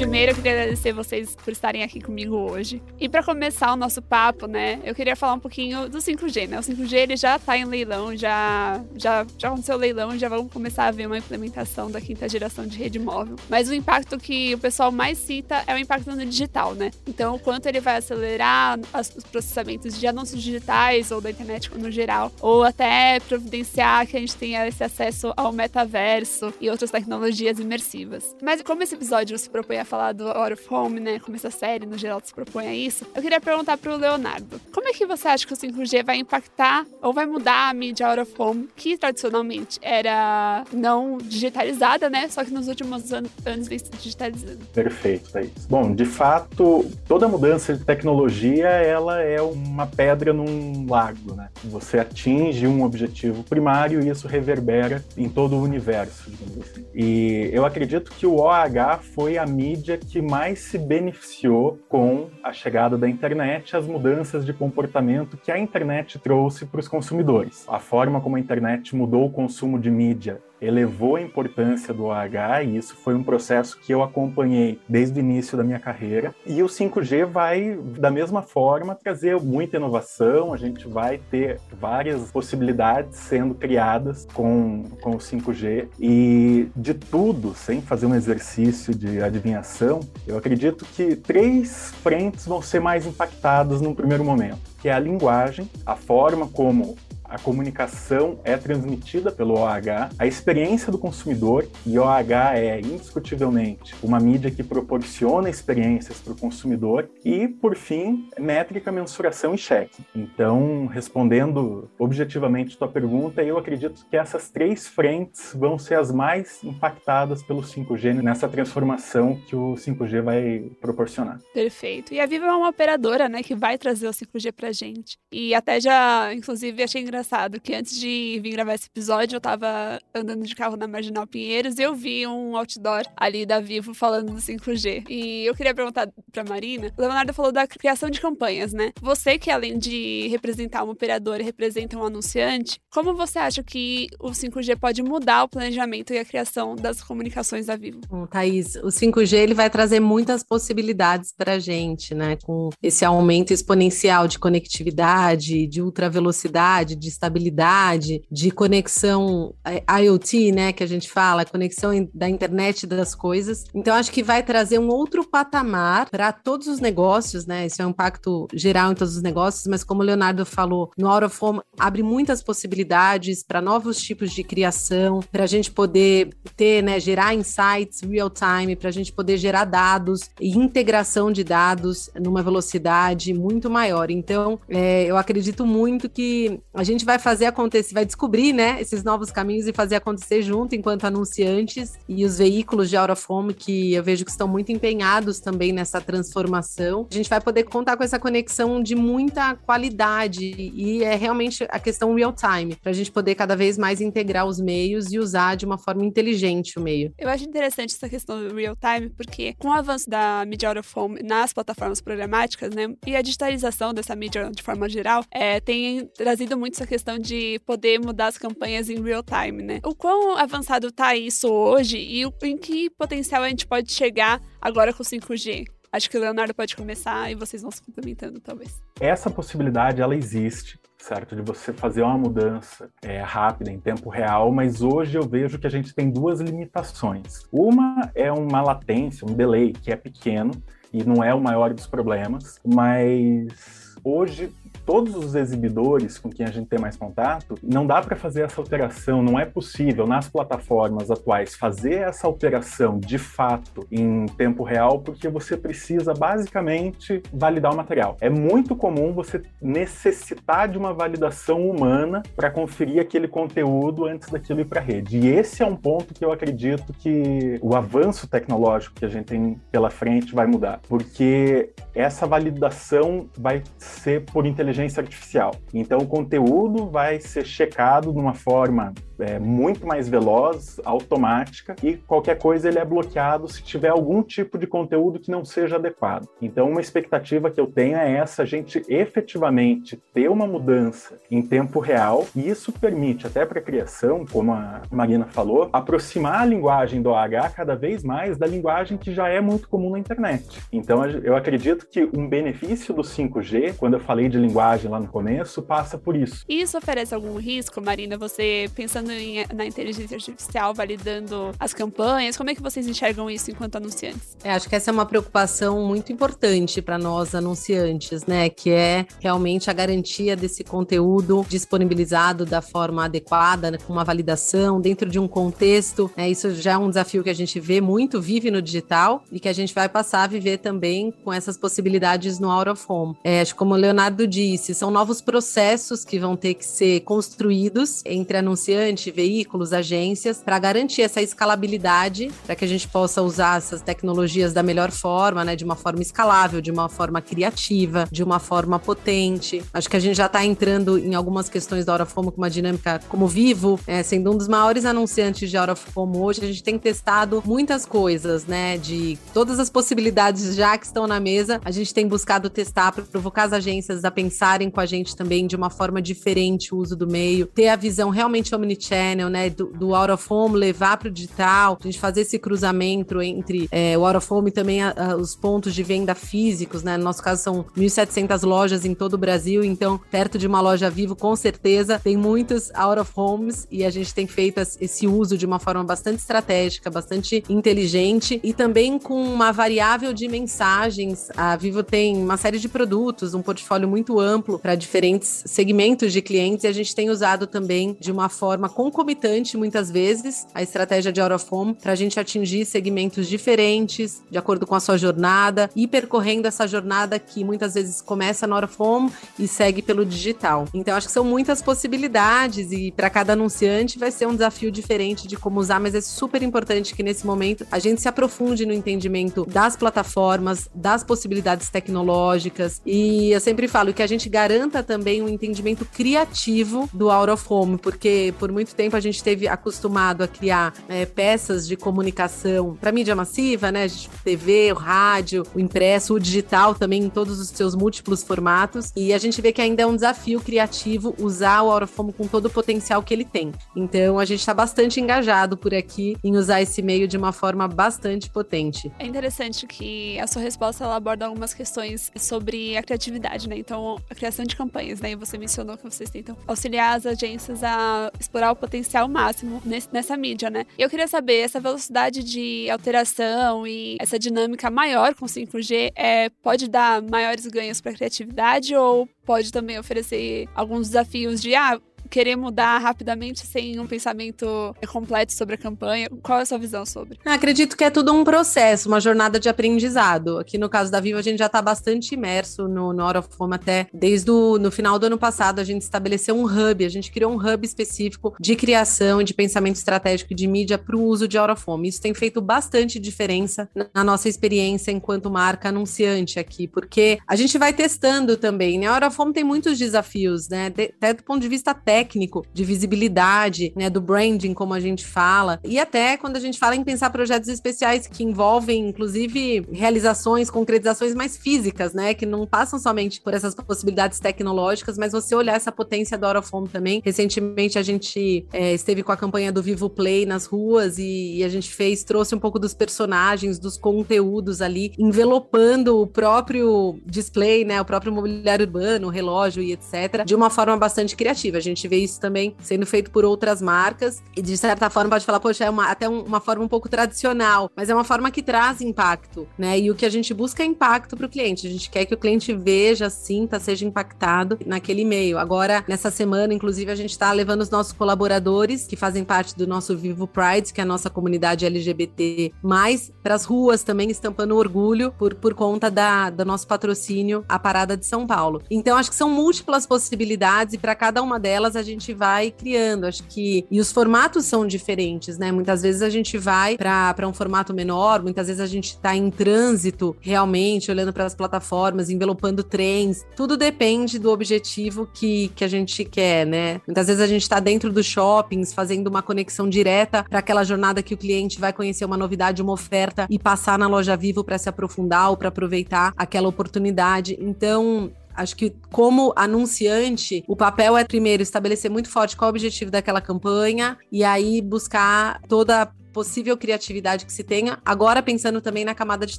Primeiro 0.00 0.32
eu 0.32 0.34
queria 0.34 0.52
agradecer 0.52 0.94
vocês 0.94 1.36
por 1.36 1.52
estarem 1.52 1.82
aqui 1.82 2.00
comigo 2.00 2.34
hoje. 2.34 2.82
E 2.98 3.06
para 3.06 3.22
começar 3.22 3.70
o 3.70 3.76
nosso 3.76 4.00
papo, 4.00 4.46
né, 4.46 4.80
eu 4.82 4.94
queria 4.94 5.14
falar 5.14 5.34
um 5.34 5.38
pouquinho 5.38 5.90
do 5.90 5.98
5G, 5.98 6.48
né? 6.48 6.58
O 6.58 6.62
5G 6.62 6.94
ele 6.94 7.16
já 7.18 7.38
tá 7.38 7.54
em 7.58 7.66
leilão, 7.66 8.16
já, 8.16 8.82
já, 8.96 9.26
já 9.36 9.48
aconteceu 9.48 9.74
o 9.74 9.78
leilão, 9.78 10.18
já 10.18 10.30
vamos 10.30 10.50
começar 10.50 10.86
a 10.86 10.90
ver 10.90 11.04
uma 11.04 11.18
implementação 11.18 11.90
da 11.90 12.00
quinta 12.00 12.26
geração 12.30 12.66
de 12.66 12.78
rede 12.78 12.98
móvel. 12.98 13.36
Mas 13.50 13.68
o 13.68 13.74
impacto 13.74 14.16
que 14.16 14.54
o 14.54 14.58
pessoal 14.58 14.90
mais 14.90 15.18
cita 15.18 15.62
é 15.66 15.74
o 15.74 15.78
impacto 15.78 16.10
no 16.10 16.24
digital, 16.24 16.74
né? 16.74 16.90
Então, 17.06 17.34
o 17.34 17.38
quanto 17.38 17.66
ele 17.66 17.80
vai 17.80 17.98
acelerar 17.98 18.78
os 18.98 19.24
processamentos 19.24 20.00
de 20.00 20.06
anúncios 20.06 20.42
digitais 20.42 21.10
ou 21.10 21.20
da 21.20 21.30
internet 21.30 21.70
no 21.76 21.90
geral, 21.90 22.32
ou 22.40 22.64
até 22.64 23.20
providenciar 23.20 24.06
que 24.06 24.16
a 24.16 24.20
gente 24.20 24.34
tenha 24.34 24.66
esse 24.66 24.82
acesso 24.82 25.34
ao 25.36 25.52
metaverso 25.52 26.54
e 26.58 26.70
outras 26.70 26.90
tecnologias 26.90 27.58
imersivas. 27.58 28.34
Mas 28.42 28.62
como 28.62 28.82
esse 28.82 28.94
episódio 28.94 29.38
se 29.38 29.50
propõe 29.50 29.76
a 29.76 29.89
falar 29.90 30.12
do 30.12 30.28
Out 30.28 30.52
of 30.52 30.66
Home, 30.72 31.00
né? 31.00 31.18
Como 31.18 31.36
essa 31.36 31.50
série 31.50 31.84
no 31.84 31.98
geral 31.98 32.20
se 32.22 32.32
propõe 32.32 32.68
a 32.68 32.74
isso. 32.74 33.04
Eu 33.14 33.20
queria 33.20 33.40
perguntar 33.40 33.76
pro 33.76 33.96
Leonardo: 33.96 34.60
como 34.72 34.88
é 34.88 34.92
que 34.92 35.04
você 35.04 35.28
acha 35.28 35.46
que 35.46 35.52
o 35.52 35.56
5G 35.56 36.04
vai 36.04 36.16
impactar 36.16 36.86
ou 37.02 37.12
vai 37.12 37.26
mudar 37.26 37.68
a 37.68 37.74
mídia 37.74 38.06
Out 38.06 38.20
of 38.20 38.34
Home, 38.38 38.68
que 38.76 38.96
tradicionalmente 38.96 39.78
era 39.82 40.64
não 40.72 41.18
digitalizada, 41.18 42.08
né? 42.08 42.28
Só 42.28 42.44
que 42.44 42.52
nos 42.52 42.68
últimos 42.68 43.12
anos, 43.12 43.30
anos 43.44 43.66
vem 43.66 43.78
se 43.78 43.90
digitalizando. 43.90 44.64
Perfeito, 44.72 45.32
Thaís. 45.32 45.66
Bom, 45.68 45.92
de 45.92 46.04
fato, 46.04 46.88
toda 47.08 47.26
mudança 47.26 47.76
de 47.76 47.84
tecnologia 47.84 48.68
ela 48.68 49.20
é 49.20 49.42
uma 49.42 49.86
pedra 49.86 50.32
num 50.32 50.86
lago, 50.88 51.34
né? 51.34 51.48
Você 51.64 51.98
atinge 51.98 52.66
um 52.66 52.84
objetivo 52.84 53.42
primário 53.42 54.00
e 54.02 54.08
isso 54.08 54.28
reverbera 54.28 55.04
em 55.16 55.28
todo 55.28 55.56
o 55.56 55.62
universo, 55.62 56.30
digamos 56.30 56.58
assim. 56.58 56.84
E 56.94 57.50
eu 57.52 57.64
acredito 57.64 58.12
que 58.12 58.26
o 58.26 58.36
OH 58.36 59.00
foi 59.14 59.36
a 59.36 59.46
mídia 59.46 59.79
que 59.98 60.20
mais 60.20 60.60
se 60.60 60.78
beneficiou 60.78 61.78
com 61.88 62.28
a 62.42 62.52
chegada 62.52 62.96
da 62.96 63.08
internet, 63.08 63.76
as 63.76 63.86
mudanças 63.86 64.44
de 64.44 64.52
comportamento 64.52 65.36
que 65.36 65.50
a 65.50 65.58
internet 65.58 66.18
trouxe 66.18 66.66
para 66.66 66.80
os 66.80 66.88
consumidores. 66.88 67.66
A 67.68 67.78
forma 67.78 68.20
como 68.20 68.36
a 68.36 68.40
internet 68.40 68.94
mudou 68.94 69.26
o 69.26 69.30
consumo 69.30 69.78
de 69.78 69.90
mídia 69.90 70.40
elevou 70.60 71.16
a 71.16 71.22
importância 71.22 71.92
do 71.92 72.06
OH 72.06 72.64
e 72.64 72.76
isso 72.76 72.94
foi 72.96 73.14
um 73.14 73.22
processo 73.22 73.78
que 73.78 73.92
eu 73.92 74.02
acompanhei 74.02 74.78
desde 74.88 75.18
o 75.18 75.20
início 75.20 75.56
da 75.56 75.64
minha 75.64 75.78
carreira. 75.78 76.34
E 76.46 76.62
o 76.62 76.66
5G 76.66 77.24
vai, 77.24 77.78
da 77.98 78.10
mesma 78.10 78.42
forma, 78.42 78.94
trazer 78.94 79.40
muita 79.40 79.76
inovação, 79.76 80.52
a 80.52 80.56
gente 80.56 80.86
vai 80.86 81.18
ter 81.30 81.60
várias 81.72 82.30
possibilidades 82.30 83.18
sendo 83.18 83.54
criadas 83.54 84.26
com, 84.32 84.84
com 85.00 85.12
o 85.12 85.18
5G 85.18 85.88
e 85.98 86.68
de 86.76 86.94
tudo, 86.94 87.54
sem 87.54 87.80
fazer 87.80 88.06
um 88.06 88.14
exercício 88.14 88.94
de 88.94 89.22
adivinhação, 89.22 90.00
eu 90.26 90.36
acredito 90.36 90.84
que 90.84 91.16
três 91.16 91.92
frentes 92.02 92.46
vão 92.46 92.62
ser 92.62 92.80
mais 92.80 93.06
impactadas 93.06 93.80
num 93.80 93.94
primeiro 93.94 94.24
momento, 94.24 94.58
que 94.80 94.88
é 94.88 94.92
a 94.92 94.98
linguagem, 94.98 95.68
a 95.84 95.96
forma 95.96 96.46
como 96.48 96.96
a 97.30 97.38
comunicação 97.38 98.40
é 98.42 98.56
transmitida 98.56 99.30
pelo 99.30 99.54
OH, 99.54 100.10
a 100.18 100.26
experiência 100.26 100.90
do 100.90 100.98
consumidor, 100.98 101.66
e 101.86 101.96
OH 101.96 102.56
é 102.56 102.80
indiscutivelmente 102.80 103.94
uma 104.02 104.18
mídia 104.18 104.50
que 104.50 104.64
proporciona 104.64 105.48
experiências 105.48 106.18
para 106.18 106.32
o 106.32 106.36
consumidor, 106.36 107.08
e, 107.24 107.46
por 107.46 107.76
fim, 107.76 108.28
métrica, 108.38 108.90
mensuração 108.90 109.54
e 109.54 109.58
cheque. 109.58 110.02
Então, 110.14 110.86
respondendo 110.86 111.88
objetivamente 111.98 112.76
tua 112.76 112.88
pergunta, 112.88 113.42
eu 113.42 113.56
acredito 113.56 114.04
que 114.10 114.16
essas 114.16 114.50
três 114.50 114.88
frentes 114.88 115.52
vão 115.54 115.78
ser 115.78 115.94
as 115.94 116.10
mais 116.10 116.64
impactadas 116.64 117.42
pelo 117.44 117.62
5G 117.62 118.20
nessa 118.20 118.48
transformação 118.48 119.40
que 119.46 119.54
o 119.54 119.74
5G 119.74 120.20
vai 120.20 120.70
proporcionar. 120.80 121.38
Perfeito. 121.54 122.12
E 122.12 122.20
a 122.20 122.26
Vivo 122.26 122.46
é 122.46 122.52
uma 122.52 122.68
operadora, 122.68 123.28
né, 123.28 123.42
que 123.42 123.54
vai 123.54 123.78
trazer 123.78 124.08
o 124.08 124.12
5G 124.12 124.52
pra 124.52 124.72
gente. 124.72 125.16
E 125.30 125.54
até 125.54 125.80
já, 125.80 126.34
inclusive, 126.34 126.82
achei 126.82 127.02
engraçado 127.02 127.19
engraçado 127.20 127.60
que 127.60 127.74
antes 127.74 128.00
de 128.00 128.40
vir 128.42 128.52
gravar 128.52 128.74
esse 128.74 128.86
episódio, 128.86 129.36
eu 129.36 129.40
tava 129.40 130.00
andando 130.14 130.42
de 130.42 130.54
carro 130.54 130.76
na 130.76 130.88
Marginal 130.88 131.26
Pinheiros 131.26 131.78
e 131.78 131.82
eu 131.82 131.94
vi 131.94 132.26
um 132.26 132.56
outdoor 132.56 133.02
ali 133.14 133.44
da 133.44 133.60
Vivo 133.60 133.92
falando 133.92 134.32
do 134.32 134.40
5G. 134.40 135.04
E 135.08 135.44
eu 135.44 135.54
queria 135.54 135.74
perguntar 135.74 136.08
pra 136.32 136.44
Marina, 136.44 136.90
o 136.96 137.00
Leonardo 137.00 137.34
falou 137.34 137.52
da 137.52 137.66
criação 137.66 138.08
de 138.08 138.20
campanhas, 138.20 138.72
né? 138.72 138.92
Você 139.02 139.38
que 139.38 139.50
além 139.50 139.78
de 139.78 140.28
representar 140.28 140.82
uma 140.82 140.94
operadora, 140.94 141.42
representa 141.42 141.98
um 141.98 142.04
anunciante, 142.04 142.80
como 142.90 143.14
você 143.14 143.38
acha 143.38 143.62
que 143.62 144.08
o 144.18 144.30
5G 144.30 144.78
pode 144.78 145.02
mudar 145.02 145.44
o 145.44 145.48
planejamento 145.48 146.14
e 146.14 146.18
a 146.18 146.24
criação 146.24 146.74
das 146.74 147.02
comunicações 147.02 147.66
da 147.66 147.76
Vivo? 147.76 148.00
Bom, 148.08 148.26
Thaís, 148.26 148.76
o 148.76 148.88
5G 148.88 149.34
ele 149.34 149.54
vai 149.54 149.68
trazer 149.68 150.00
muitas 150.00 150.42
possibilidades 150.42 151.34
para 151.36 151.54
a 151.54 151.58
gente, 151.58 152.14
né? 152.14 152.38
Com 152.42 152.70
esse 152.82 153.04
aumento 153.04 153.52
exponencial 153.52 154.26
de 154.26 154.38
conectividade, 154.38 155.66
de 155.66 155.82
ultravelocidade, 155.82 156.96
de 156.96 157.09
estabilidade, 157.10 158.22
de 158.30 158.50
conexão 158.50 159.54
é, 159.64 159.82
IoT, 160.02 160.52
né, 160.52 160.72
que 160.72 160.82
a 160.82 160.86
gente 160.86 161.10
fala, 161.10 161.44
conexão 161.44 161.90
da 162.14 162.28
internet 162.28 162.86
das 162.86 163.14
coisas. 163.14 163.64
Então 163.74 163.94
acho 163.94 164.10
que 164.10 164.22
vai 164.22 164.42
trazer 164.42 164.78
um 164.78 164.88
outro 164.88 165.26
patamar 165.26 166.08
para 166.08 166.32
todos 166.32 166.66
os 166.66 166.80
negócios, 166.80 167.46
né? 167.46 167.66
Isso 167.66 167.82
é 167.82 167.86
um 167.86 167.90
impacto 167.90 168.46
geral 168.54 168.92
em 168.92 168.94
todos 168.94 169.16
os 169.16 169.22
negócios, 169.22 169.66
mas 169.66 169.84
como 169.84 170.02
o 170.02 170.04
Leonardo 170.04 170.44
falou, 170.46 170.90
no 170.96 171.08
Out 171.08 171.26
of 171.26 171.44
Home 171.44 171.60
abre 171.78 172.02
muitas 172.02 172.42
possibilidades 172.42 173.42
para 173.42 173.60
novos 173.60 174.00
tipos 174.00 174.32
de 174.32 174.42
criação, 174.42 175.20
para 175.30 175.44
a 175.44 175.46
gente 175.46 175.70
poder 175.70 176.30
ter, 176.56 176.82
né, 176.82 176.98
gerar 177.00 177.34
insights 177.34 178.00
real 178.00 178.30
time, 178.30 178.76
para 178.76 178.88
a 178.88 178.92
gente 178.92 179.12
poder 179.12 179.36
gerar 179.36 179.64
dados 179.64 180.30
e 180.40 180.56
integração 180.56 181.32
de 181.32 181.44
dados 181.44 182.10
numa 182.20 182.42
velocidade 182.42 183.32
muito 183.32 183.70
maior. 183.70 184.10
Então, 184.10 184.58
é, 184.68 185.04
eu 185.04 185.16
acredito 185.16 185.66
muito 185.66 186.08
que 186.08 186.60
a 186.74 186.84
gente 186.84 186.99
vai 187.04 187.18
fazer 187.18 187.46
acontecer, 187.46 187.94
vai 187.94 188.04
descobrir, 188.04 188.52
né, 188.52 188.80
esses 188.80 189.02
novos 189.04 189.30
caminhos 189.30 189.66
e 189.66 189.72
fazer 189.72 189.96
acontecer 189.96 190.42
junto 190.42 190.74
enquanto 190.74 191.04
anunciantes 191.04 191.98
e 192.08 192.24
os 192.24 192.38
veículos 192.38 192.88
de 192.88 192.96
Out 192.96 193.12
of 193.12 193.24
Home 193.28 193.54
que 193.54 193.94
eu 193.94 194.02
vejo 194.02 194.24
que 194.24 194.30
estão 194.30 194.48
muito 194.48 194.72
empenhados 194.72 195.40
também 195.40 195.72
nessa 195.72 196.00
transformação. 196.00 197.06
A 197.10 197.14
gente 197.14 197.28
vai 197.28 197.40
poder 197.40 197.64
contar 197.64 197.96
com 197.96 198.02
essa 198.02 198.18
conexão 198.18 198.82
de 198.82 198.94
muita 198.94 199.54
qualidade 199.54 200.44
e 200.44 201.02
é 201.02 201.14
realmente 201.14 201.66
a 201.68 201.78
questão 201.78 202.14
real 202.14 202.32
time, 202.32 202.76
para 202.76 202.90
a 202.90 202.94
gente 202.94 203.10
poder 203.10 203.34
cada 203.34 203.56
vez 203.56 203.78
mais 203.78 204.00
integrar 204.00 204.46
os 204.46 204.60
meios 204.60 205.12
e 205.12 205.18
usar 205.18 205.54
de 205.54 205.64
uma 205.64 205.78
forma 205.78 206.04
inteligente 206.04 206.78
o 206.78 206.82
meio. 206.82 207.12
Eu 207.18 207.28
acho 207.28 207.44
interessante 207.44 207.94
essa 207.94 208.08
questão 208.08 208.48
do 208.48 208.54
real 208.54 208.76
time, 208.76 209.10
porque 209.10 209.54
com 209.58 209.68
o 209.68 209.72
avanço 209.72 210.08
da 210.08 210.44
mídia 210.46 210.68
out 210.68 210.78
of 210.78 210.98
home 210.98 211.22
nas 211.22 211.52
plataformas 211.52 212.00
programáticas, 212.00 212.74
né, 212.74 212.94
e 213.06 213.14
a 213.16 213.22
digitalização 213.22 213.92
dessa 213.94 214.14
mídia 214.16 214.50
de 214.50 214.62
forma 214.62 214.88
geral, 214.88 215.24
é, 215.30 215.60
tem 215.60 216.06
trazido 216.16 216.56
muitos 216.56 216.79
essa 216.80 216.86
questão 216.86 217.18
de 217.18 217.60
poder 217.66 218.00
mudar 218.00 218.28
as 218.28 218.38
campanhas 218.38 218.88
em 218.88 219.02
real 219.02 219.22
time, 219.22 219.62
né? 219.62 219.80
O 219.84 219.94
quão 219.94 220.36
avançado 220.36 220.88
está 220.88 221.14
isso 221.14 221.48
hoje 221.48 221.98
e 221.98 222.22
em 222.42 222.56
que 222.56 222.88
potencial 222.90 223.42
a 223.42 223.48
gente 223.50 223.66
pode 223.66 223.92
chegar 223.92 224.40
agora 224.60 224.92
com 224.92 225.02
o 225.02 225.06
5G? 225.06 225.66
Acho 225.92 226.08
que 226.08 226.16
o 226.16 226.20
Leonardo 226.20 226.54
pode 226.54 226.74
começar 226.74 227.30
e 227.30 227.34
vocês 227.34 227.62
vão 227.62 227.70
se 227.70 227.82
complementando, 227.82 228.40
talvez. 228.40 228.80
Essa 228.98 229.28
possibilidade, 229.28 230.00
ela 230.00 230.16
existe 230.16 230.78
certo? 230.96 231.34
De 231.34 231.40
você 231.40 231.72
fazer 231.72 232.02
uma 232.02 232.18
mudança 232.18 232.90
é, 233.00 233.22
rápida, 233.22 233.70
em 233.70 233.80
tempo 233.80 234.10
real, 234.10 234.52
mas 234.52 234.82
hoje 234.82 235.16
eu 235.16 235.26
vejo 235.26 235.58
que 235.58 235.66
a 235.66 235.70
gente 235.70 235.94
tem 235.94 236.10
duas 236.10 236.40
limitações. 236.40 237.48
Uma 237.50 238.10
é 238.14 238.30
uma 238.30 238.60
latência, 238.60 239.26
um 239.26 239.32
delay, 239.32 239.72
que 239.72 239.90
é 239.90 239.96
pequeno 239.96 240.50
e 240.92 241.02
não 241.02 241.24
é 241.24 241.34
o 241.34 241.40
maior 241.40 241.72
dos 241.72 241.86
problemas, 241.86 242.60
mas 242.62 243.96
hoje 244.04 244.52
todos 244.84 245.14
os 245.14 245.34
exibidores 245.34 246.18
com 246.18 246.30
quem 246.30 246.46
a 246.46 246.50
gente 246.50 246.68
tem 246.68 246.78
mais 246.78 246.96
contato, 246.96 247.54
não 247.62 247.86
dá 247.86 248.00
para 248.00 248.16
fazer 248.16 248.42
essa 248.42 248.60
alteração, 248.60 249.22
não 249.22 249.38
é 249.38 249.44
possível 249.44 250.06
nas 250.06 250.28
plataformas 250.28 251.10
atuais 251.10 251.54
fazer 251.54 251.94
essa 251.94 252.26
alteração 252.26 252.98
de 252.98 253.18
fato 253.18 253.86
em 253.90 254.26
tempo 254.26 254.62
real, 254.62 255.00
porque 255.00 255.28
você 255.28 255.56
precisa 255.56 256.14
basicamente 256.14 257.22
validar 257.32 257.72
o 257.72 257.76
material. 257.76 258.16
É 258.20 258.30
muito 258.30 258.74
comum 258.74 259.12
você 259.12 259.42
necessitar 259.60 260.68
de 260.68 260.78
uma 260.78 260.92
validação 260.92 261.68
humana 261.68 262.22
para 262.34 262.50
conferir 262.50 263.00
aquele 263.00 263.28
conteúdo 263.28 264.06
antes 264.06 264.28
daquilo 264.28 264.60
ir 264.60 264.66
para 264.66 264.80
a 264.80 264.84
rede. 264.84 265.18
E 265.18 265.28
esse 265.28 265.62
é 265.62 265.66
um 265.66 265.76
ponto 265.76 266.14
que 266.14 266.24
eu 266.24 266.32
acredito 266.32 266.92
que 266.92 267.58
o 267.62 267.74
avanço 267.74 268.28
tecnológico 268.28 268.96
que 268.96 269.04
a 269.04 269.08
gente 269.08 269.26
tem 269.26 269.60
pela 269.70 269.90
frente 269.90 270.34
vai 270.34 270.46
mudar, 270.46 270.80
porque 270.88 271.70
essa 271.94 272.26
validação 272.26 273.28
vai 273.36 273.62
ser 273.78 274.24
por 274.26 274.46
inteligência 274.46 274.59
inteligência 274.60 275.00
artificial. 275.00 275.54
Então, 275.72 275.98
o 275.98 276.06
conteúdo 276.06 276.86
vai 276.86 277.18
ser 277.18 277.46
checado 277.46 278.12
de 278.12 278.18
uma 278.18 278.34
forma 278.34 278.92
é, 279.20 279.38
muito 279.38 279.86
mais 279.86 280.08
veloz, 280.08 280.80
automática, 280.84 281.76
e 281.82 281.96
qualquer 281.96 282.38
coisa 282.38 282.68
ele 282.68 282.78
é 282.78 282.84
bloqueado 282.84 283.48
se 283.48 283.62
tiver 283.62 283.88
algum 283.88 284.22
tipo 284.22 284.58
de 284.58 284.66
conteúdo 284.66 285.18
que 285.18 285.30
não 285.30 285.44
seja 285.44 285.76
adequado. 285.76 286.28
Então, 286.40 286.70
uma 286.70 286.80
expectativa 286.80 287.50
que 287.50 287.60
eu 287.60 287.66
tenho 287.66 287.96
é 287.96 288.16
essa: 288.16 288.42
a 288.42 288.46
gente 288.46 288.82
efetivamente 288.88 290.00
ter 290.12 290.28
uma 290.28 290.46
mudança 290.46 291.18
em 291.30 291.42
tempo 291.42 291.80
real, 291.80 292.26
e 292.34 292.48
isso 292.48 292.72
permite, 292.72 293.26
até 293.26 293.44
para 293.44 293.58
a 293.58 293.62
criação, 293.62 294.24
como 294.30 294.52
a 294.52 294.82
Marina 294.90 295.26
falou, 295.26 295.68
aproximar 295.72 296.42
a 296.42 296.44
linguagem 296.44 297.02
do 297.02 297.10
OH 297.10 297.50
cada 297.54 297.74
vez 297.74 298.02
mais 298.02 298.38
da 298.38 298.46
linguagem 298.46 298.96
que 298.96 299.12
já 299.12 299.28
é 299.28 299.40
muito 299.40 299.68
comum 299.68 299.90
na 299.90 299.98
internet. 299.98 300.60
Então, 300.72 301.04
eu 301.06 301.36
acredito 301.36 301.86
que 301.86 302.08
um 302.16 302.28
benefício 302.28 302.94
do 302.94 303.02
5G, 303.02 303.74
quando 303.76 303.94
eu 303.94 304.00
falei 304.00 304.28
de 304.28 304.38
linguagem 304.38 304.90
lá 304.90 304.98
no 304.98 305.08
começo, 305.08 305.62
passa 305.62 305.98
por 305.98 306.16
isso. 306.16 306.44
Isso 306.48 306.78
oferece 306.78 307.14
algum 307.14 307.36
risco, 307.36 307.80
Marina? 307.80 308.16
Você 308.16 308.70
pensando 308.74 309.09
em, 309.12 309.44
na 309.54 309.66
inteligência 309.66 310.16
artificial 310.16 310.74
validando 310.74 311.52
as 311.58 311.74
campanhas? 311.74 312.36
Como 312.36 312.50
é 312.50 312.54
que 312.54 312.62
vocês 312.62 312.86
enxergam 312.86 313.30
isso 313.30 313.50
enquanto 313.50 313.76
anunciantes? 313.76 314.36
É, 314.42 314.52
acho 314.52 314.68
que 314.68 314.76
essa 314.76 314.90
é 314.90 314.92
uma 314.92 315.06
preocupação 315.06 315.84
muito 315.84 316.12
importante 316.12 316.80
para 316.80 316.98
nós 316.98 317.34
anunciantes, 317.34 318.24
né? 318.26 318.48
Que 318.48 318.70
é 318.70 319.06
realmente 319.20 319.70
a 319.70 319.72
garantia 319.72 320.36
desse 320.36 320.64
conteúdo 320.64 321.44
disponibilizado 321.48 322.44
da 322.44 322.62
forma 322.62 323.04
adequada, 323.04 323.70
né, 323.70 323.78
com 323.78 323.92
uma 323.92 324.04
validação 324.04 324.80
dentro 324.80 325.08
de 325.08 325.18
um 325.18 325.28
contexto. 325.28 326.10
É, 326.16 326.28
isso 326.28 326.54
já 326.54 326.72
é 326.72 326.78
um 326.78 326.88
desafio 326.88 327.22
que 327.22 327.30
a 327.30 327.34
gente 327.34 327.58
vê 327.60 327.80
muito, 327.80 328.20
vive 328.20 328.50
no 328.50 328.62
digital 328.62 329.24
e 329.30 329.40
que 329.40 329.48
a 329.48 329.52
gente 329.52 329.74
vai 329.74 329.88
passar 329.88 330.24
a 330.24 330.26
viver 330.26 330.58
também 330.58 331.12
com 331.24 331.32
essas 331.32 331.56
possibilidades 331.56 332.38
no 332.38 332.50
out 332.50 332.70
of 332.70 332.84
home. 332.88 333.16
É, 333.24 333.40
acho 333.40 333.54
que 333.54 333.58
como 333.58 333.74
o 333.74 333.76
Leonardo 333.76 334.26
disse, 334.26 334.74
são 334.74 334.90
novos 334.90 335.20
processos 335.20 336.04
que 336.04 336.18
vão 336.18 336.36
ter 336.36 336.54
que 336.54 336.64
ser 336.64 337.00
construídos 337.00 338.02
entre 338.04 338.38
anunciantes 338.38 338.99
veículos, 339.08 339.72
agências, 339.72 340.42
para 340.42 340.58
garantir 340.58 341.02
essa 341.02 341.22
escalabilidade, 341.22 342.32
para 342.44 342.56
que 342.56 342.64
a 342.64 342.68
gente 342.68 342.88
possa 342.88 343.22
usar 343.22 343.58
essas 343.58 343.80
tecnologias 343.80 344.52
da 344.52 344.62
melhor 344.64 344.90
forma, 344.90 345.44
né, 345.44 345.54
de 345.54 345.64
uma 345.64 345.76
forma 345.76 346.02
escalável, 346.02 346.60
de 346.60 346.72
uma 346.72 346.88
forma 346.88 347.20
criativa, 347.20 348.08
de 348.10 348.24
uma 348.24 348.40
forma 348.40 348.78
potente. 348.80 349.62
Acho 349.72 349.88
que 349.88 349.96
a 349.96 350.00
gente 350.00 350.16
já 350.16 350.26
está 350.26 350.44
entrando 350.44 350.98
em 350.98 351.14
algumas 351.14 351.48
questões 351.48 351.84
da 351.84 351.92
Hora 351.92 352.06
Fomo 352.06 352.32
com 352.32 352.38
uma 352.38 352.50
dinâmica 352.50 353.00
como 353.08 353.28
Vivo, 353.28 353.78
é, 353.86 354.02
sendo 354.02 354.32
um 354.32 354.36
dos 354.36 354.48
maiores 354.48 354.84
anunciantes 354.84 355.48
de 355.48 355.56
Hora 355.56 355.76
Fomo 355.76 356.22
hoje, 356.24 356.42
a 356.42 356.46
gente 356.46 356.62
tem 356.62 356.78
testado 356.78 357.42
muitas 357.46 357.86
coisas, 357.86 358.46
né, 358.46 358.76
de 358.76 359.16
todas 359.32 359.60
as 359.60 359.70
possibilidades 359.70 360.56
já 360.56 360.76
que 360.76 360.86
estão 360.86 361.06
na 361.06 361.20
mesa, 361.20 361.60
a 361.64 361.70
gente 361.70 361.94
tem 361.94 362.08
buscado 362.08 362.50
testar 362.50 362.90
para 362.90 363.04
provocar 363.04 363.44
as 363.44 363.52
agências 363.52 364.04
a 364.04 364.10
pensarem 364.10 364.70
com 364.70 364.80
a 364.80 364.86
gente 364.86 365.14
também 365.14 365.46
de 365.46 365.54
uma 365.54 365.70
forma 365.70 366.02
diferente 366.02 366.74
o 366.74 366.78
uso 366.78 366.96
do 366.96 367.06
meio, 367.06 367.46
ter 367.46 367.68
a 367.68 367.76
visão 367.76 368.10
realmente 368.10 368.54
omnichannel 368.54 368.79
channel, 368.80 369.28
né, 369.28 369.50
do, 369.50 369.66
do 369.66 369.94
out 369.94 370.12
of 370.12 370.26
home 370.28 370.56
levar 370.56 370.96
para 370.96 371.08
o 371.08 371.10
digital, 371.10 371.78
a 371.80 371.84
gente 371.84 371.98
fazer 371.98 372.22
esse 372.22 372.38
cruzamento 372.38 373.20
entre 373.20 373.68
é, 373.70 373.96
o 373.96 374.04
out 374.04 374.16
of 374.16 374.32
home 374.32 374.48
e 374.48 374.52
também 374.52 374.82
a, 374.82 374.94
a, 374.96 375.16
os 375.16 375.34
pontos 375.34 375.74
de 375.74 375.82
venda 375.82 376.14
físicos, 376.14 376.82
né? 376.82 376.96
No 376.96 377.04
nosso 377.04 377.22
caso 377.22 377.42
são 377.42 377.64
1.700 377.76 378.46
lojas 378.46 378.84
em 378.84 378.94
todo 378.94 379.14
o 379.14 379.18
Brasil, 379.18 379.62
então 379.64 380.00
perto 380.10 380.38
de 380.38 380.46
uma 380.46 380.60
loja 380.60 380.90
Vivo, 380.90 381.14
com 381.14 381.36
certeza 381.36 382.00
tem 382.02 382.16
muitos 382.16 382.70
out 382.74 383.00
of 383.00 383.10
homes 383.14 383.66
e 383.70 383.84
a 383.84 383.90
gente 383.90 384.14
tem 384.14 384.26
feito 384.26 384.60
esse 384.80 385.06
uso 385.06 385.36
de 385.36 385.46
uma 385.46 385.58
forma 385.58 385.84
bastante 385.84 386.18
estratégica, 386.18 386.90
bastante 386.90 387.44
inteligente 387.48 388.40
e 388.42 388.52
também 388.52 388.98
com 388.98 389.22
uma 389.22 389.52
variável 389.52 390.12
de 390.12 390.26
mensagens. 390.28 391.28
A 391.36 391.56
Vivo 391.56 391.82
tem 391.82 392.16
uma 392.16 392.36
série 392.36 392.58
de 392.58 392.68
produtos, 392.68 393.34
um 393.34 393.42
portfólio 393.42 393.88
muito 393.88 394.18
amplo 394.18 394.58
para 394.58 394.74
diferentes 394.74 395.42
segmentos 395.46 396.12
de 396.12 396.22
clientes 396.22 396.64
e 396.64 396.68
a 396.68 396.72
gente 396.72 396.94
tem 396.94 397.10
usado 397.10 397.46
também 397.46 397.96
de 398.00 398.10
uma 398.10 398.28
forma 398.28 398.68
concomitante, 398.70 399.56
muitas 399.56 399.90
vezes, 399.90 400.46
a 400.54 400.62
estratégia 400.62 401.12
de 401.12 401.20
out 401.20 401.32
of 401.32 401.46
home 401.50 401.74
para 401.74 401.92
a 401.92 401.94
gente 401.94 402.18
atingir 402.18 402.64
segmentos 402.64 403.28
diferentes, 403.28 404.22
de 404.30 404.38
acordo 404.38 404.66
com 404.66 404.74
a 404.74 404.80
sua 404.80 404.96
jornada, 404.96 405.70
e 405.74 405.86
percorrendo 405.86 406.46
essa 406.46 406.66
jornada 406.66 407.18
que 407.18 407.44
muitas 407.44 407.74
vezes 407.74 408.00
começa 408.00 408.46
no 408.46 408.54
out 408.54 408.64
of 408.64 408.74
home 408.78 409.10
e 409.38 409.46
segue 409.48 409.82
pelo 409.82 410.04
digital. 410.04 410.66
Então, 410.74 410.96
acho 410.96 411.06
que 411.06 411.12
são 411.12 411.24
muitas 411.24 411.62
possibilidades 411.62 412.72
e 412.72 412.92
para 412.92 413.10
cada 413.10 413.32
anunciante 413.32 413.98
vai 413.98 414.10
ser 414.10 414.26
um 414.26 414.32
desafio 414.32 414.70
diferente 414.70 415.26
de 415.26 415.36
como 415.36 415.60
usar, 415.60 415.80
mas 415.80 415.94
é 415.94 416.00
super 416.00 416.42
importante 416.42 416.94
que 416.94 417.02
nesse 417.02 417.26
momento 417.26 417.66
a 417.70 417.78
gente 417.78 418.00
se 418.00 418.08
aprofunde 418.08 418.66
no 418.66 418.72
entendimento 418.72 419.44
das 419.46 419.76
plataformas, 419.76 420.68
das 420.74 421.02
possibilidades 421.02 421.70
tecnológicas 421.70 422.80
e 422.84 423.30
eu 423.30 423.40
sempre 423.40 423.68
falo 423.68 423.94
que 423.94 424.02
a 424.02 424.06
gente 424.06 424.28
garanta 424.28 424.82
também 424.82 425.22
um 425.22 425.28
entendimento 425.28 425.84
criativo 425.84 426.88
do 426.92 427.10
out 427.10 427.30
of 427.30 427.44
home, 427.48 427.78
porque 427.78 428.34
por 428.38 428.50
muito 428.52 428.59
muito 428.60 428.74
tempo 428.74 428.94
a 428.94 429.00
gente 429.00 429.24
teve 429.24 429.48
acostumado 429.48 430.22
a 430.22 430.28
criar 430.28 430.74
é, 430.86 431.06
peças 431.06 431.66
de 431.66 431.78
comunicação 431.78 432.76
para 432.78 432.92
mídia 432.92 433.16
massiva, 433.16 433.72
né? 433.72 433.86
TV, 434.22 434.70
o 434.72 434.74
rádio, 434.74 435.44
o 435.54 435.60
impresso, 435.60 436.14
o 436.14 436.20
digital 436.20 436.74
também 436.74 437.02
em 437.02 437.08
todos 437.08 437.40
os 437.40 437.48
seus 437.48 437.74
múltiplos 437.74 438.22
formatos. 438.22 438.92
E 438.94 439.14
a 439.14 439.18
gente 439.18 439.40
vê 439.40 439.50
que 439.50 439.62
ainda 439.62 439.82
é 439.82 439.86
um 439.86 439.94
desafio 439.94 440.40
criativo 440.42 441.14
usar 441.18 441.62
o 441.62 441.70
Aurafomo 441.70 442.12
com 442.12 442.26
todo 442.26 442.46
o 442.46 442.50
potencial 442.50 443.02
que 443.02 443.14
ele 443.14 443.24
tem. 443.24 443.50
Então 443.74 444.18
a 444.18 444.26
gente 444.26 444.40
está 444.40 444.52
bastante 444.52 445.00
engajado 445.00 445.56
por 445.56 445.72
aqui 445.72 446.18
em 446.22 446.36
usar 446.36 446.60
esse 446.60 446.82
meio 446.82 447.08
de 447.08 447.16
uma 447.16 447.32
forma 447.32 447.66
bastante 447.66 448.28
potente. 448.28 448.92
É 448.98 449.06
interessante 449.06 449.66
que 449.66 450.18
a 450.20 450.26
sua 450.26 450.42
resposta 450.42 450.84
ela 450.84 450.96
aborda 450.96 451.24
algumas 451.24 451.54
questões 451.54 452.12
sobre 452.16 452.76
a 452.76 452.82
criatividade, 452.82 453.48
né? 453.48 453.56
Então, 453.56 453.96
a 454.10 454.14
criação 454.14 454.44
de 454.44 454.54
campanhas, 454.54 455.00
né? 455.00 455.12
E 455.12 455.16
você 455.16 455.38
mencionou 455.38 455.78
que 455.78 455.84
vocês 455.84 456.10
tentam 456.10 456.36
auxiliar 456.46 456.98
as 456.98 457.06
agências 457.06 457.64
a 457.64 458.10
explorar 458.18 458.49
o 458.52 458.56
potencial 458.56 459.08
máximo 459.08 459.60
nesse, 459.64 459.88
nessa 459.92 460.16
mídia, 460.16 460.50
né? 460.50 460.66
Eu 460.78 460.88
queria 460.88 461.08
saber, 461.08 461.40
essa 461.40 461.60
velocidade 461.60 462.22
de 462.22 462.68
alteração 462.70 463.66
e 463.66 463.96
essa 464.00 464.18
dinâmica 464.18 464.70
maior 464.70 465.14
com 465.14 465.26
5G 465.26 465.92
é, 465.94 466.28
pode 466.42 466.68
dar 466.68 467.02
maiores 467.02 467.46
ganhos 467.46 467.80
para 467.80 467.92
a 467.92 467.94
criatividade 467.94 468.74
ou 468.74 469.08
pode 469.24 469.52
também 469.52 469.78
oferecer 469.78 470.48
alguns 470.54 470.88
desafios 470.88 471.40
de, 471.40 471.54
ah, 471.54 471.80
querer 472.10 472.36
mudar 472.36 472.78
rapidamente 472.78 473.46
sem 473.46 473.78
um 473.78 473.86
pensamento 473.86 474.74
completo 474.88 475.32
sobre 475.32 475.54
a 475.54 475.58
campanha? 475.58 476.08
Qual 476.22 476.38
é 476.38 476.42
a 476.42 476.46
sua 476.46 476.58
visão 476.58 476.84
sobre? 476.84 477.18
acredito 477.24 477.76
que 477.76 477.84
é 477.84 477.90
tudo 477.90 478.12
um 478.12 478.24
processo, 478.24 478.88
uma 478.88 479.00
jornada 479.00 479.38
de 479.38 479.48
aprendizado. 479.48 480.38
Aqui 480.38 480.58
no 480.58 480.68
caso 480.68 480.90
da 480.90 481.00
Viva, 481.00 481.18
a 481.18 481.22
gente 481.22 481.38
já 481.38 481.46
está 481.46 481.62
bastante 481.62 482.14
imerso 482.14 482.68
no, 482.68 482.92
no 482.92 483.18
of 483.18 483.28
Home 483.38 483.54
até 483.54 483.86
desde 483.92 484.30
o 484.30 484.58
no 484.58 484.70
final 484.70 484.98
do 484.98 485.06
ano 485.06 485.18
passado, 485.18 485.60
a 485.60 485.64
gente 485.64 485.82
estabeleceu 485.82 486.34
um 486.34 486.44
hub, 486.44 486.84
a 486.84 486.88
gente 486.88 487.10
criou 487.10 487.32
um 487.32 487.36
hub 487.36 487.64
específico 487.64 488.34
de 488.40 488.56
criação, 488.56 489.22
de 489.22 489.32
pensamento 489.32 489.76
estratégico 489.76 490.34
de 490.34 490.46
mídia 490.46 490.76
para 490.76 490.96
o 490.96 491.02
uso 491.02 491.28
de 491.28 491.38
Hora 491.38 491.52
of 491.52 491.62
Home. 491.66 491.88
Isso 491.88 492.00
tem 492.00 492.12
feito 492.12 492.40
bastante 492.40 492.98
diferença 492.98 493.68
na 493.94 494.02
nossa 494.02 494.28
experiência 494.28 494.90
enquanto 494.90 495.30
marca 495.30 495.68
anunciante 495.68 496.38
aqui, 496.38 496.66
porque 496.66 497.18
a 497.26 497.36
gente 497.36 497.56
vai 497.58 497.72
testando 497.72 498.36
também, 498.36 498.78
né? 498.78 498.86
A 498.86 498.94
Hora 498.94 499.06
of 499.08 499.20
tem 499.32 499.44
muitos 499.44 499.78
desafios, 499.78 500.48
né? 500.48 500.66
Até 500.66 501.12
do 501.12 501.22
ponto 501.22 501.40
de 501.40 501.48
vista 501.48 501.74
técnico, 501.74 501.99
técnico 502.00 502.46
de 502.52 502.64
visibilidade, 502.64 503.72
né, 503.76 503.90
do 503.90 504.00
branding, 504.00 504.54
como 504.54 504.72
a 504.72 504.80
gente 504.80 505.06
fala, 505.06 505.60
e 505.62 505.78
até 505.78 506.16
quando 506.16 506.36
a 506.36 506.40
gente 506.40 506.58
fala 506.58 506.74
em 506.74 506.82
pensar 506.82 507.10
projetos 507.10 507.48
especiais 507.48 508.06
que 508.06 508.24
envolvem, 508.24 508.88
inclusive, 508.88 509.66
realizações, 509.70 510.50
concretizações 510.50 511.14
mais 511.14 511.36
físicas, 511.36 511.92
né, 511.92 512.14
que 512.14 512.24
não 512.24 512.46
passam 512.46 512.78
somente 512.78 513.20
por 513.20 513.34
essas 513.34 513.54
possibilidades 513.54 514.18
tecnológicas, 514.18 514.96
mas 514.96 515.12
você 515.12 515.34
olhar 515.34 515.56
essa 515.56 515.70
potência 515.70 516.16
da 516.16 516.28
Hora 516.28 516.42
Home 516.52 516.68
também. 516.68 517.02
Recentemente 517.04 517.78
a 517.78 517.82
gente 517.82 518.46
é, 518.52 518.72
esteve 518.72 519.02
com 519.02 519.12
a 519.12 519.16
campanha 519.16 519.52
do 519.52 519.62
Vivo 519.62 519.90
Play 519.90 520.24
nas 520.24 520.46
ruas 520.46 520.98
e, 520.98 521.36
e 521.38 521.44
a 521.44 521.48
gente 521.48 521.72
fez, 521.72 522.02
trouxe 522.02 522.34
um 522.34 522.38
pouco 522.38 522.58
dos 522.58 522.72
personagens, 522.72 523.58
dos 523.58 523.76
conteúdos 523.76 524.62
ali, 524.62 524.92
envelopando 524.98 526.00
o 526.00 526.06
próprio 526.06 526.98
display, 527.04 527.64
né, 527.64 527.80
o 527.80 527.84
próprio 527.84 528.12
mobiliário 528.12 528.64
urbano, 528.64 529.08
relógio 529.08 529.62
e 529.62 529.72
etc, 529.72 530.24
de 530.24 530.34
uma 530.34 530.48
forma 530.48 530.76
bastante 530.76 531.14
criativa. 531.14 531.58
A 531.58 531.60
gente 531.60 531.86
vê 531.90 531.96
isso 531.96 532.20
também 532.20 532.54
sendo 532.62 532.86
feito 532.86 533.10
por 533.10 533.24
outras 533.24 533.60
marcas 533.60 534.22
e 534.36 534.40
de 534.40 534.56
certa 534.56 534.88
forma 534.88 535.10
pode 535.10 535.26
falar, 535.26 535.40
poxa, 535.40 535.64
é 535.64 535.70
uma, 535.70 535.90
até 535.90 536.08
um, 536.08 536.22
uma 536.22 536.40
forma 536.40 536.64
um 536.64 536.68
pouco 536.68 536.88
tradicional, 536.88 537.68
mas 537.76 537.90
é 537.90 537.94
uma 537.94 538.04
forma 538.04 538.30
que 538.30 538.42
traz 538.42 538.80
impacto, 538.80 539.48
né? 539.58 539.78
E 539.78 539.90
o 539.90 539.94
que 539.94 540.06
a 540.06 540.08
gente 540.08 540.32
busca 540.32 540.62
é 540.62 540.66
impacto 540.66 541.16
para 541.16 541.26
o 541.26 541.28
cliente. 541.28 541.66
A 541.66 541.70
gente 541.70 541.90
quer 541.90 542.04
que 542.04 542.14
o 542.14 542.16
cliente 542.16 542.54
veja, 542.54 543.10
sinta, 543.10 543.58
seja 543.58 543.84
impactado 543.84 544.58
naquele 544.64 545.02
e-mail. 545.02 545.36
Agora, 545.36 545.84
nessa 545.88 546.10
semana, 546.10 546.54
inclusive, 546.54 546.92
a 546.92 546.94
gente 546.94 547.10
está 547.10 547.32
levando 547.32 547.62
os 547.62 547.70
nossos 547.70 547.92
colaboradores 547.92 548.86
que 548.86 548.94
fazem 548.94 549.24
parte 549.24 549.56
do 549.56 549.66
nosso 549.66 549.96
Vivo 549.96 550.28
Pride, 550.28 550.72
que 550.72 550.80
é 550.80 550.84
a 550.84 550.86
nossa 550.86 551.10
comunidade 551.10 551.66
LGBT, 551.66 552.52
mais 552.62 553.10
para 553.22 553.34
as 553.34 553.44
ruas 553.44 553.82
também, 553.82 554.10
estampando 554.10 554.56
orgulho 554.56 555.12
por, 555.18 555.34
por 555.34 555.54
conta 555.54 555.90
da, 555.90 556.30
do 556.30 556.44
nosso 556.44 556.66
patrocínio, 556.66 557.44
a 557.48 557.58
Parada 557.58 557.96
de 557.96 558.06
São 558.06 558.26
Paulo. 558.26 558.62
Então, 558.70 558.96
acho 558.96 559.10
que 559.10 559.16
são 559.16 559.28
múltiplas 559.28 559.86
possibilidades 559.86 560.74
e 560.74 560.78
para 560.78 560.94
cada 560.94 561.22
uma 561.22 561.40
delas 561.40 561.74
a 561.80 561.84
gente 561.84 562.12
vai 562.12 562.50
criando. 562.50 563.04
Acho 563.04 563.22
que. 563.24 563.66
E 563.70 563.80
os 563.80 563.90
formatos 563.90 564.44
são 564.44 564.66
diferentes, 564.66 565.38
né? 565.38 565.50
Muitas 565.50 565.82
vezes 565.82 566.02
a 566.02 566.10
gente 566.10 566.38
vai 566.38 566.76
para 566.76 567.26
um 567.26 567.32
formato 567.32 567.74
menor, 567.74 568.22
muitas 568.22 568.46
vezes 568.46 568.60
a 568.60 568.66
gente 568.66 568.90
está 568.90 569.14
em 569.16 569.30
trânsito 569.30 570.16
realmente, 570.20 570.90
olhando 570.90 571.12
para 571.12 571.24
as 571.24 571.34
plataformas, 571.34 572.10
envelopando 572.10 572.62
trens. 572.62 573.24
Tudo 573.36 573.56
depende 573.56 574.18
do 574.18 574.30
objetivo 574.30 575.08
que, 575.12 575.48
que 575.54 575.64
a 575.64 575.68
gente 575.68 576.04
quer, 576.04 576.46
né? 576.46 576.80
Muitas 576.86 577.06
vezes 577.06 577.22
a 577.22 577.26
gente 577.26 577.42
está 577.42 577.60
dentro 577.60 577.92
dos 577.92 578.06
shoppings, 578.06 578.72
fazendo 578.72 579.08
uma 579.08 579.22
conexão 579.22 579.68
direta 579.68 580.24
para 580.24 580.38
aquela 580.38 580.64
jornada 580.64 581.02
que 581.02 581.14
o 581.14 581.16
cliente 581.16 581.60
vai 581.60 581.72
conhecer 581.72 582.04
uma 582.04 582.16
novidade, 582.16 582.62
uma 582.62 582.72
oferta 582.72 583.26
e 583.28 583.38
passar 583.38 583.78
na 583.78 583.86
loja 583.86 584.16
Vivo 584.16 584.44
para 584.44 584.58
se 584.58 584.68
aprofundar 584.68 585.30
ou 585.30 585.36
para 585.36 585.48
aproveitar 585.48 586.12
aquela 586.16 586.48
oportunidade. 586.48 587.36
Então, 587.40 588.12
Acho 588.40 588.56
que, 588.56 588.74
como 588.90 589.34
anunciante, 589.36 590.42
o 590.48 590.56
papel 590.56 590.96
é 590.96 591.04
primeiro 591.04 591.42
estabelecer 591.42 591.90
muito 591.90 592.08
forte 592.08 592.34
qual 592.34 592.48
é 592.48 592.50
o 592.50 592.54
objetivo 592.54 592.90
daquela 592.90 593.20
campanha 593.20 593.98
e 594.10 594.24
aí 594.24 594.62
buscar 594.62 595.42
toda 595.46 595.92
possível 596.12 596.56
criatividade 596.56 597.24
que 597.24 597.32
se 597.32 597.42
tenha, 597.42 597.78
agora 597.84 598.22
pensando 598.22 598.60
também 598.60 598.84
na 598.84 598.94
camada 598.94 599.26
de 599.26 599.38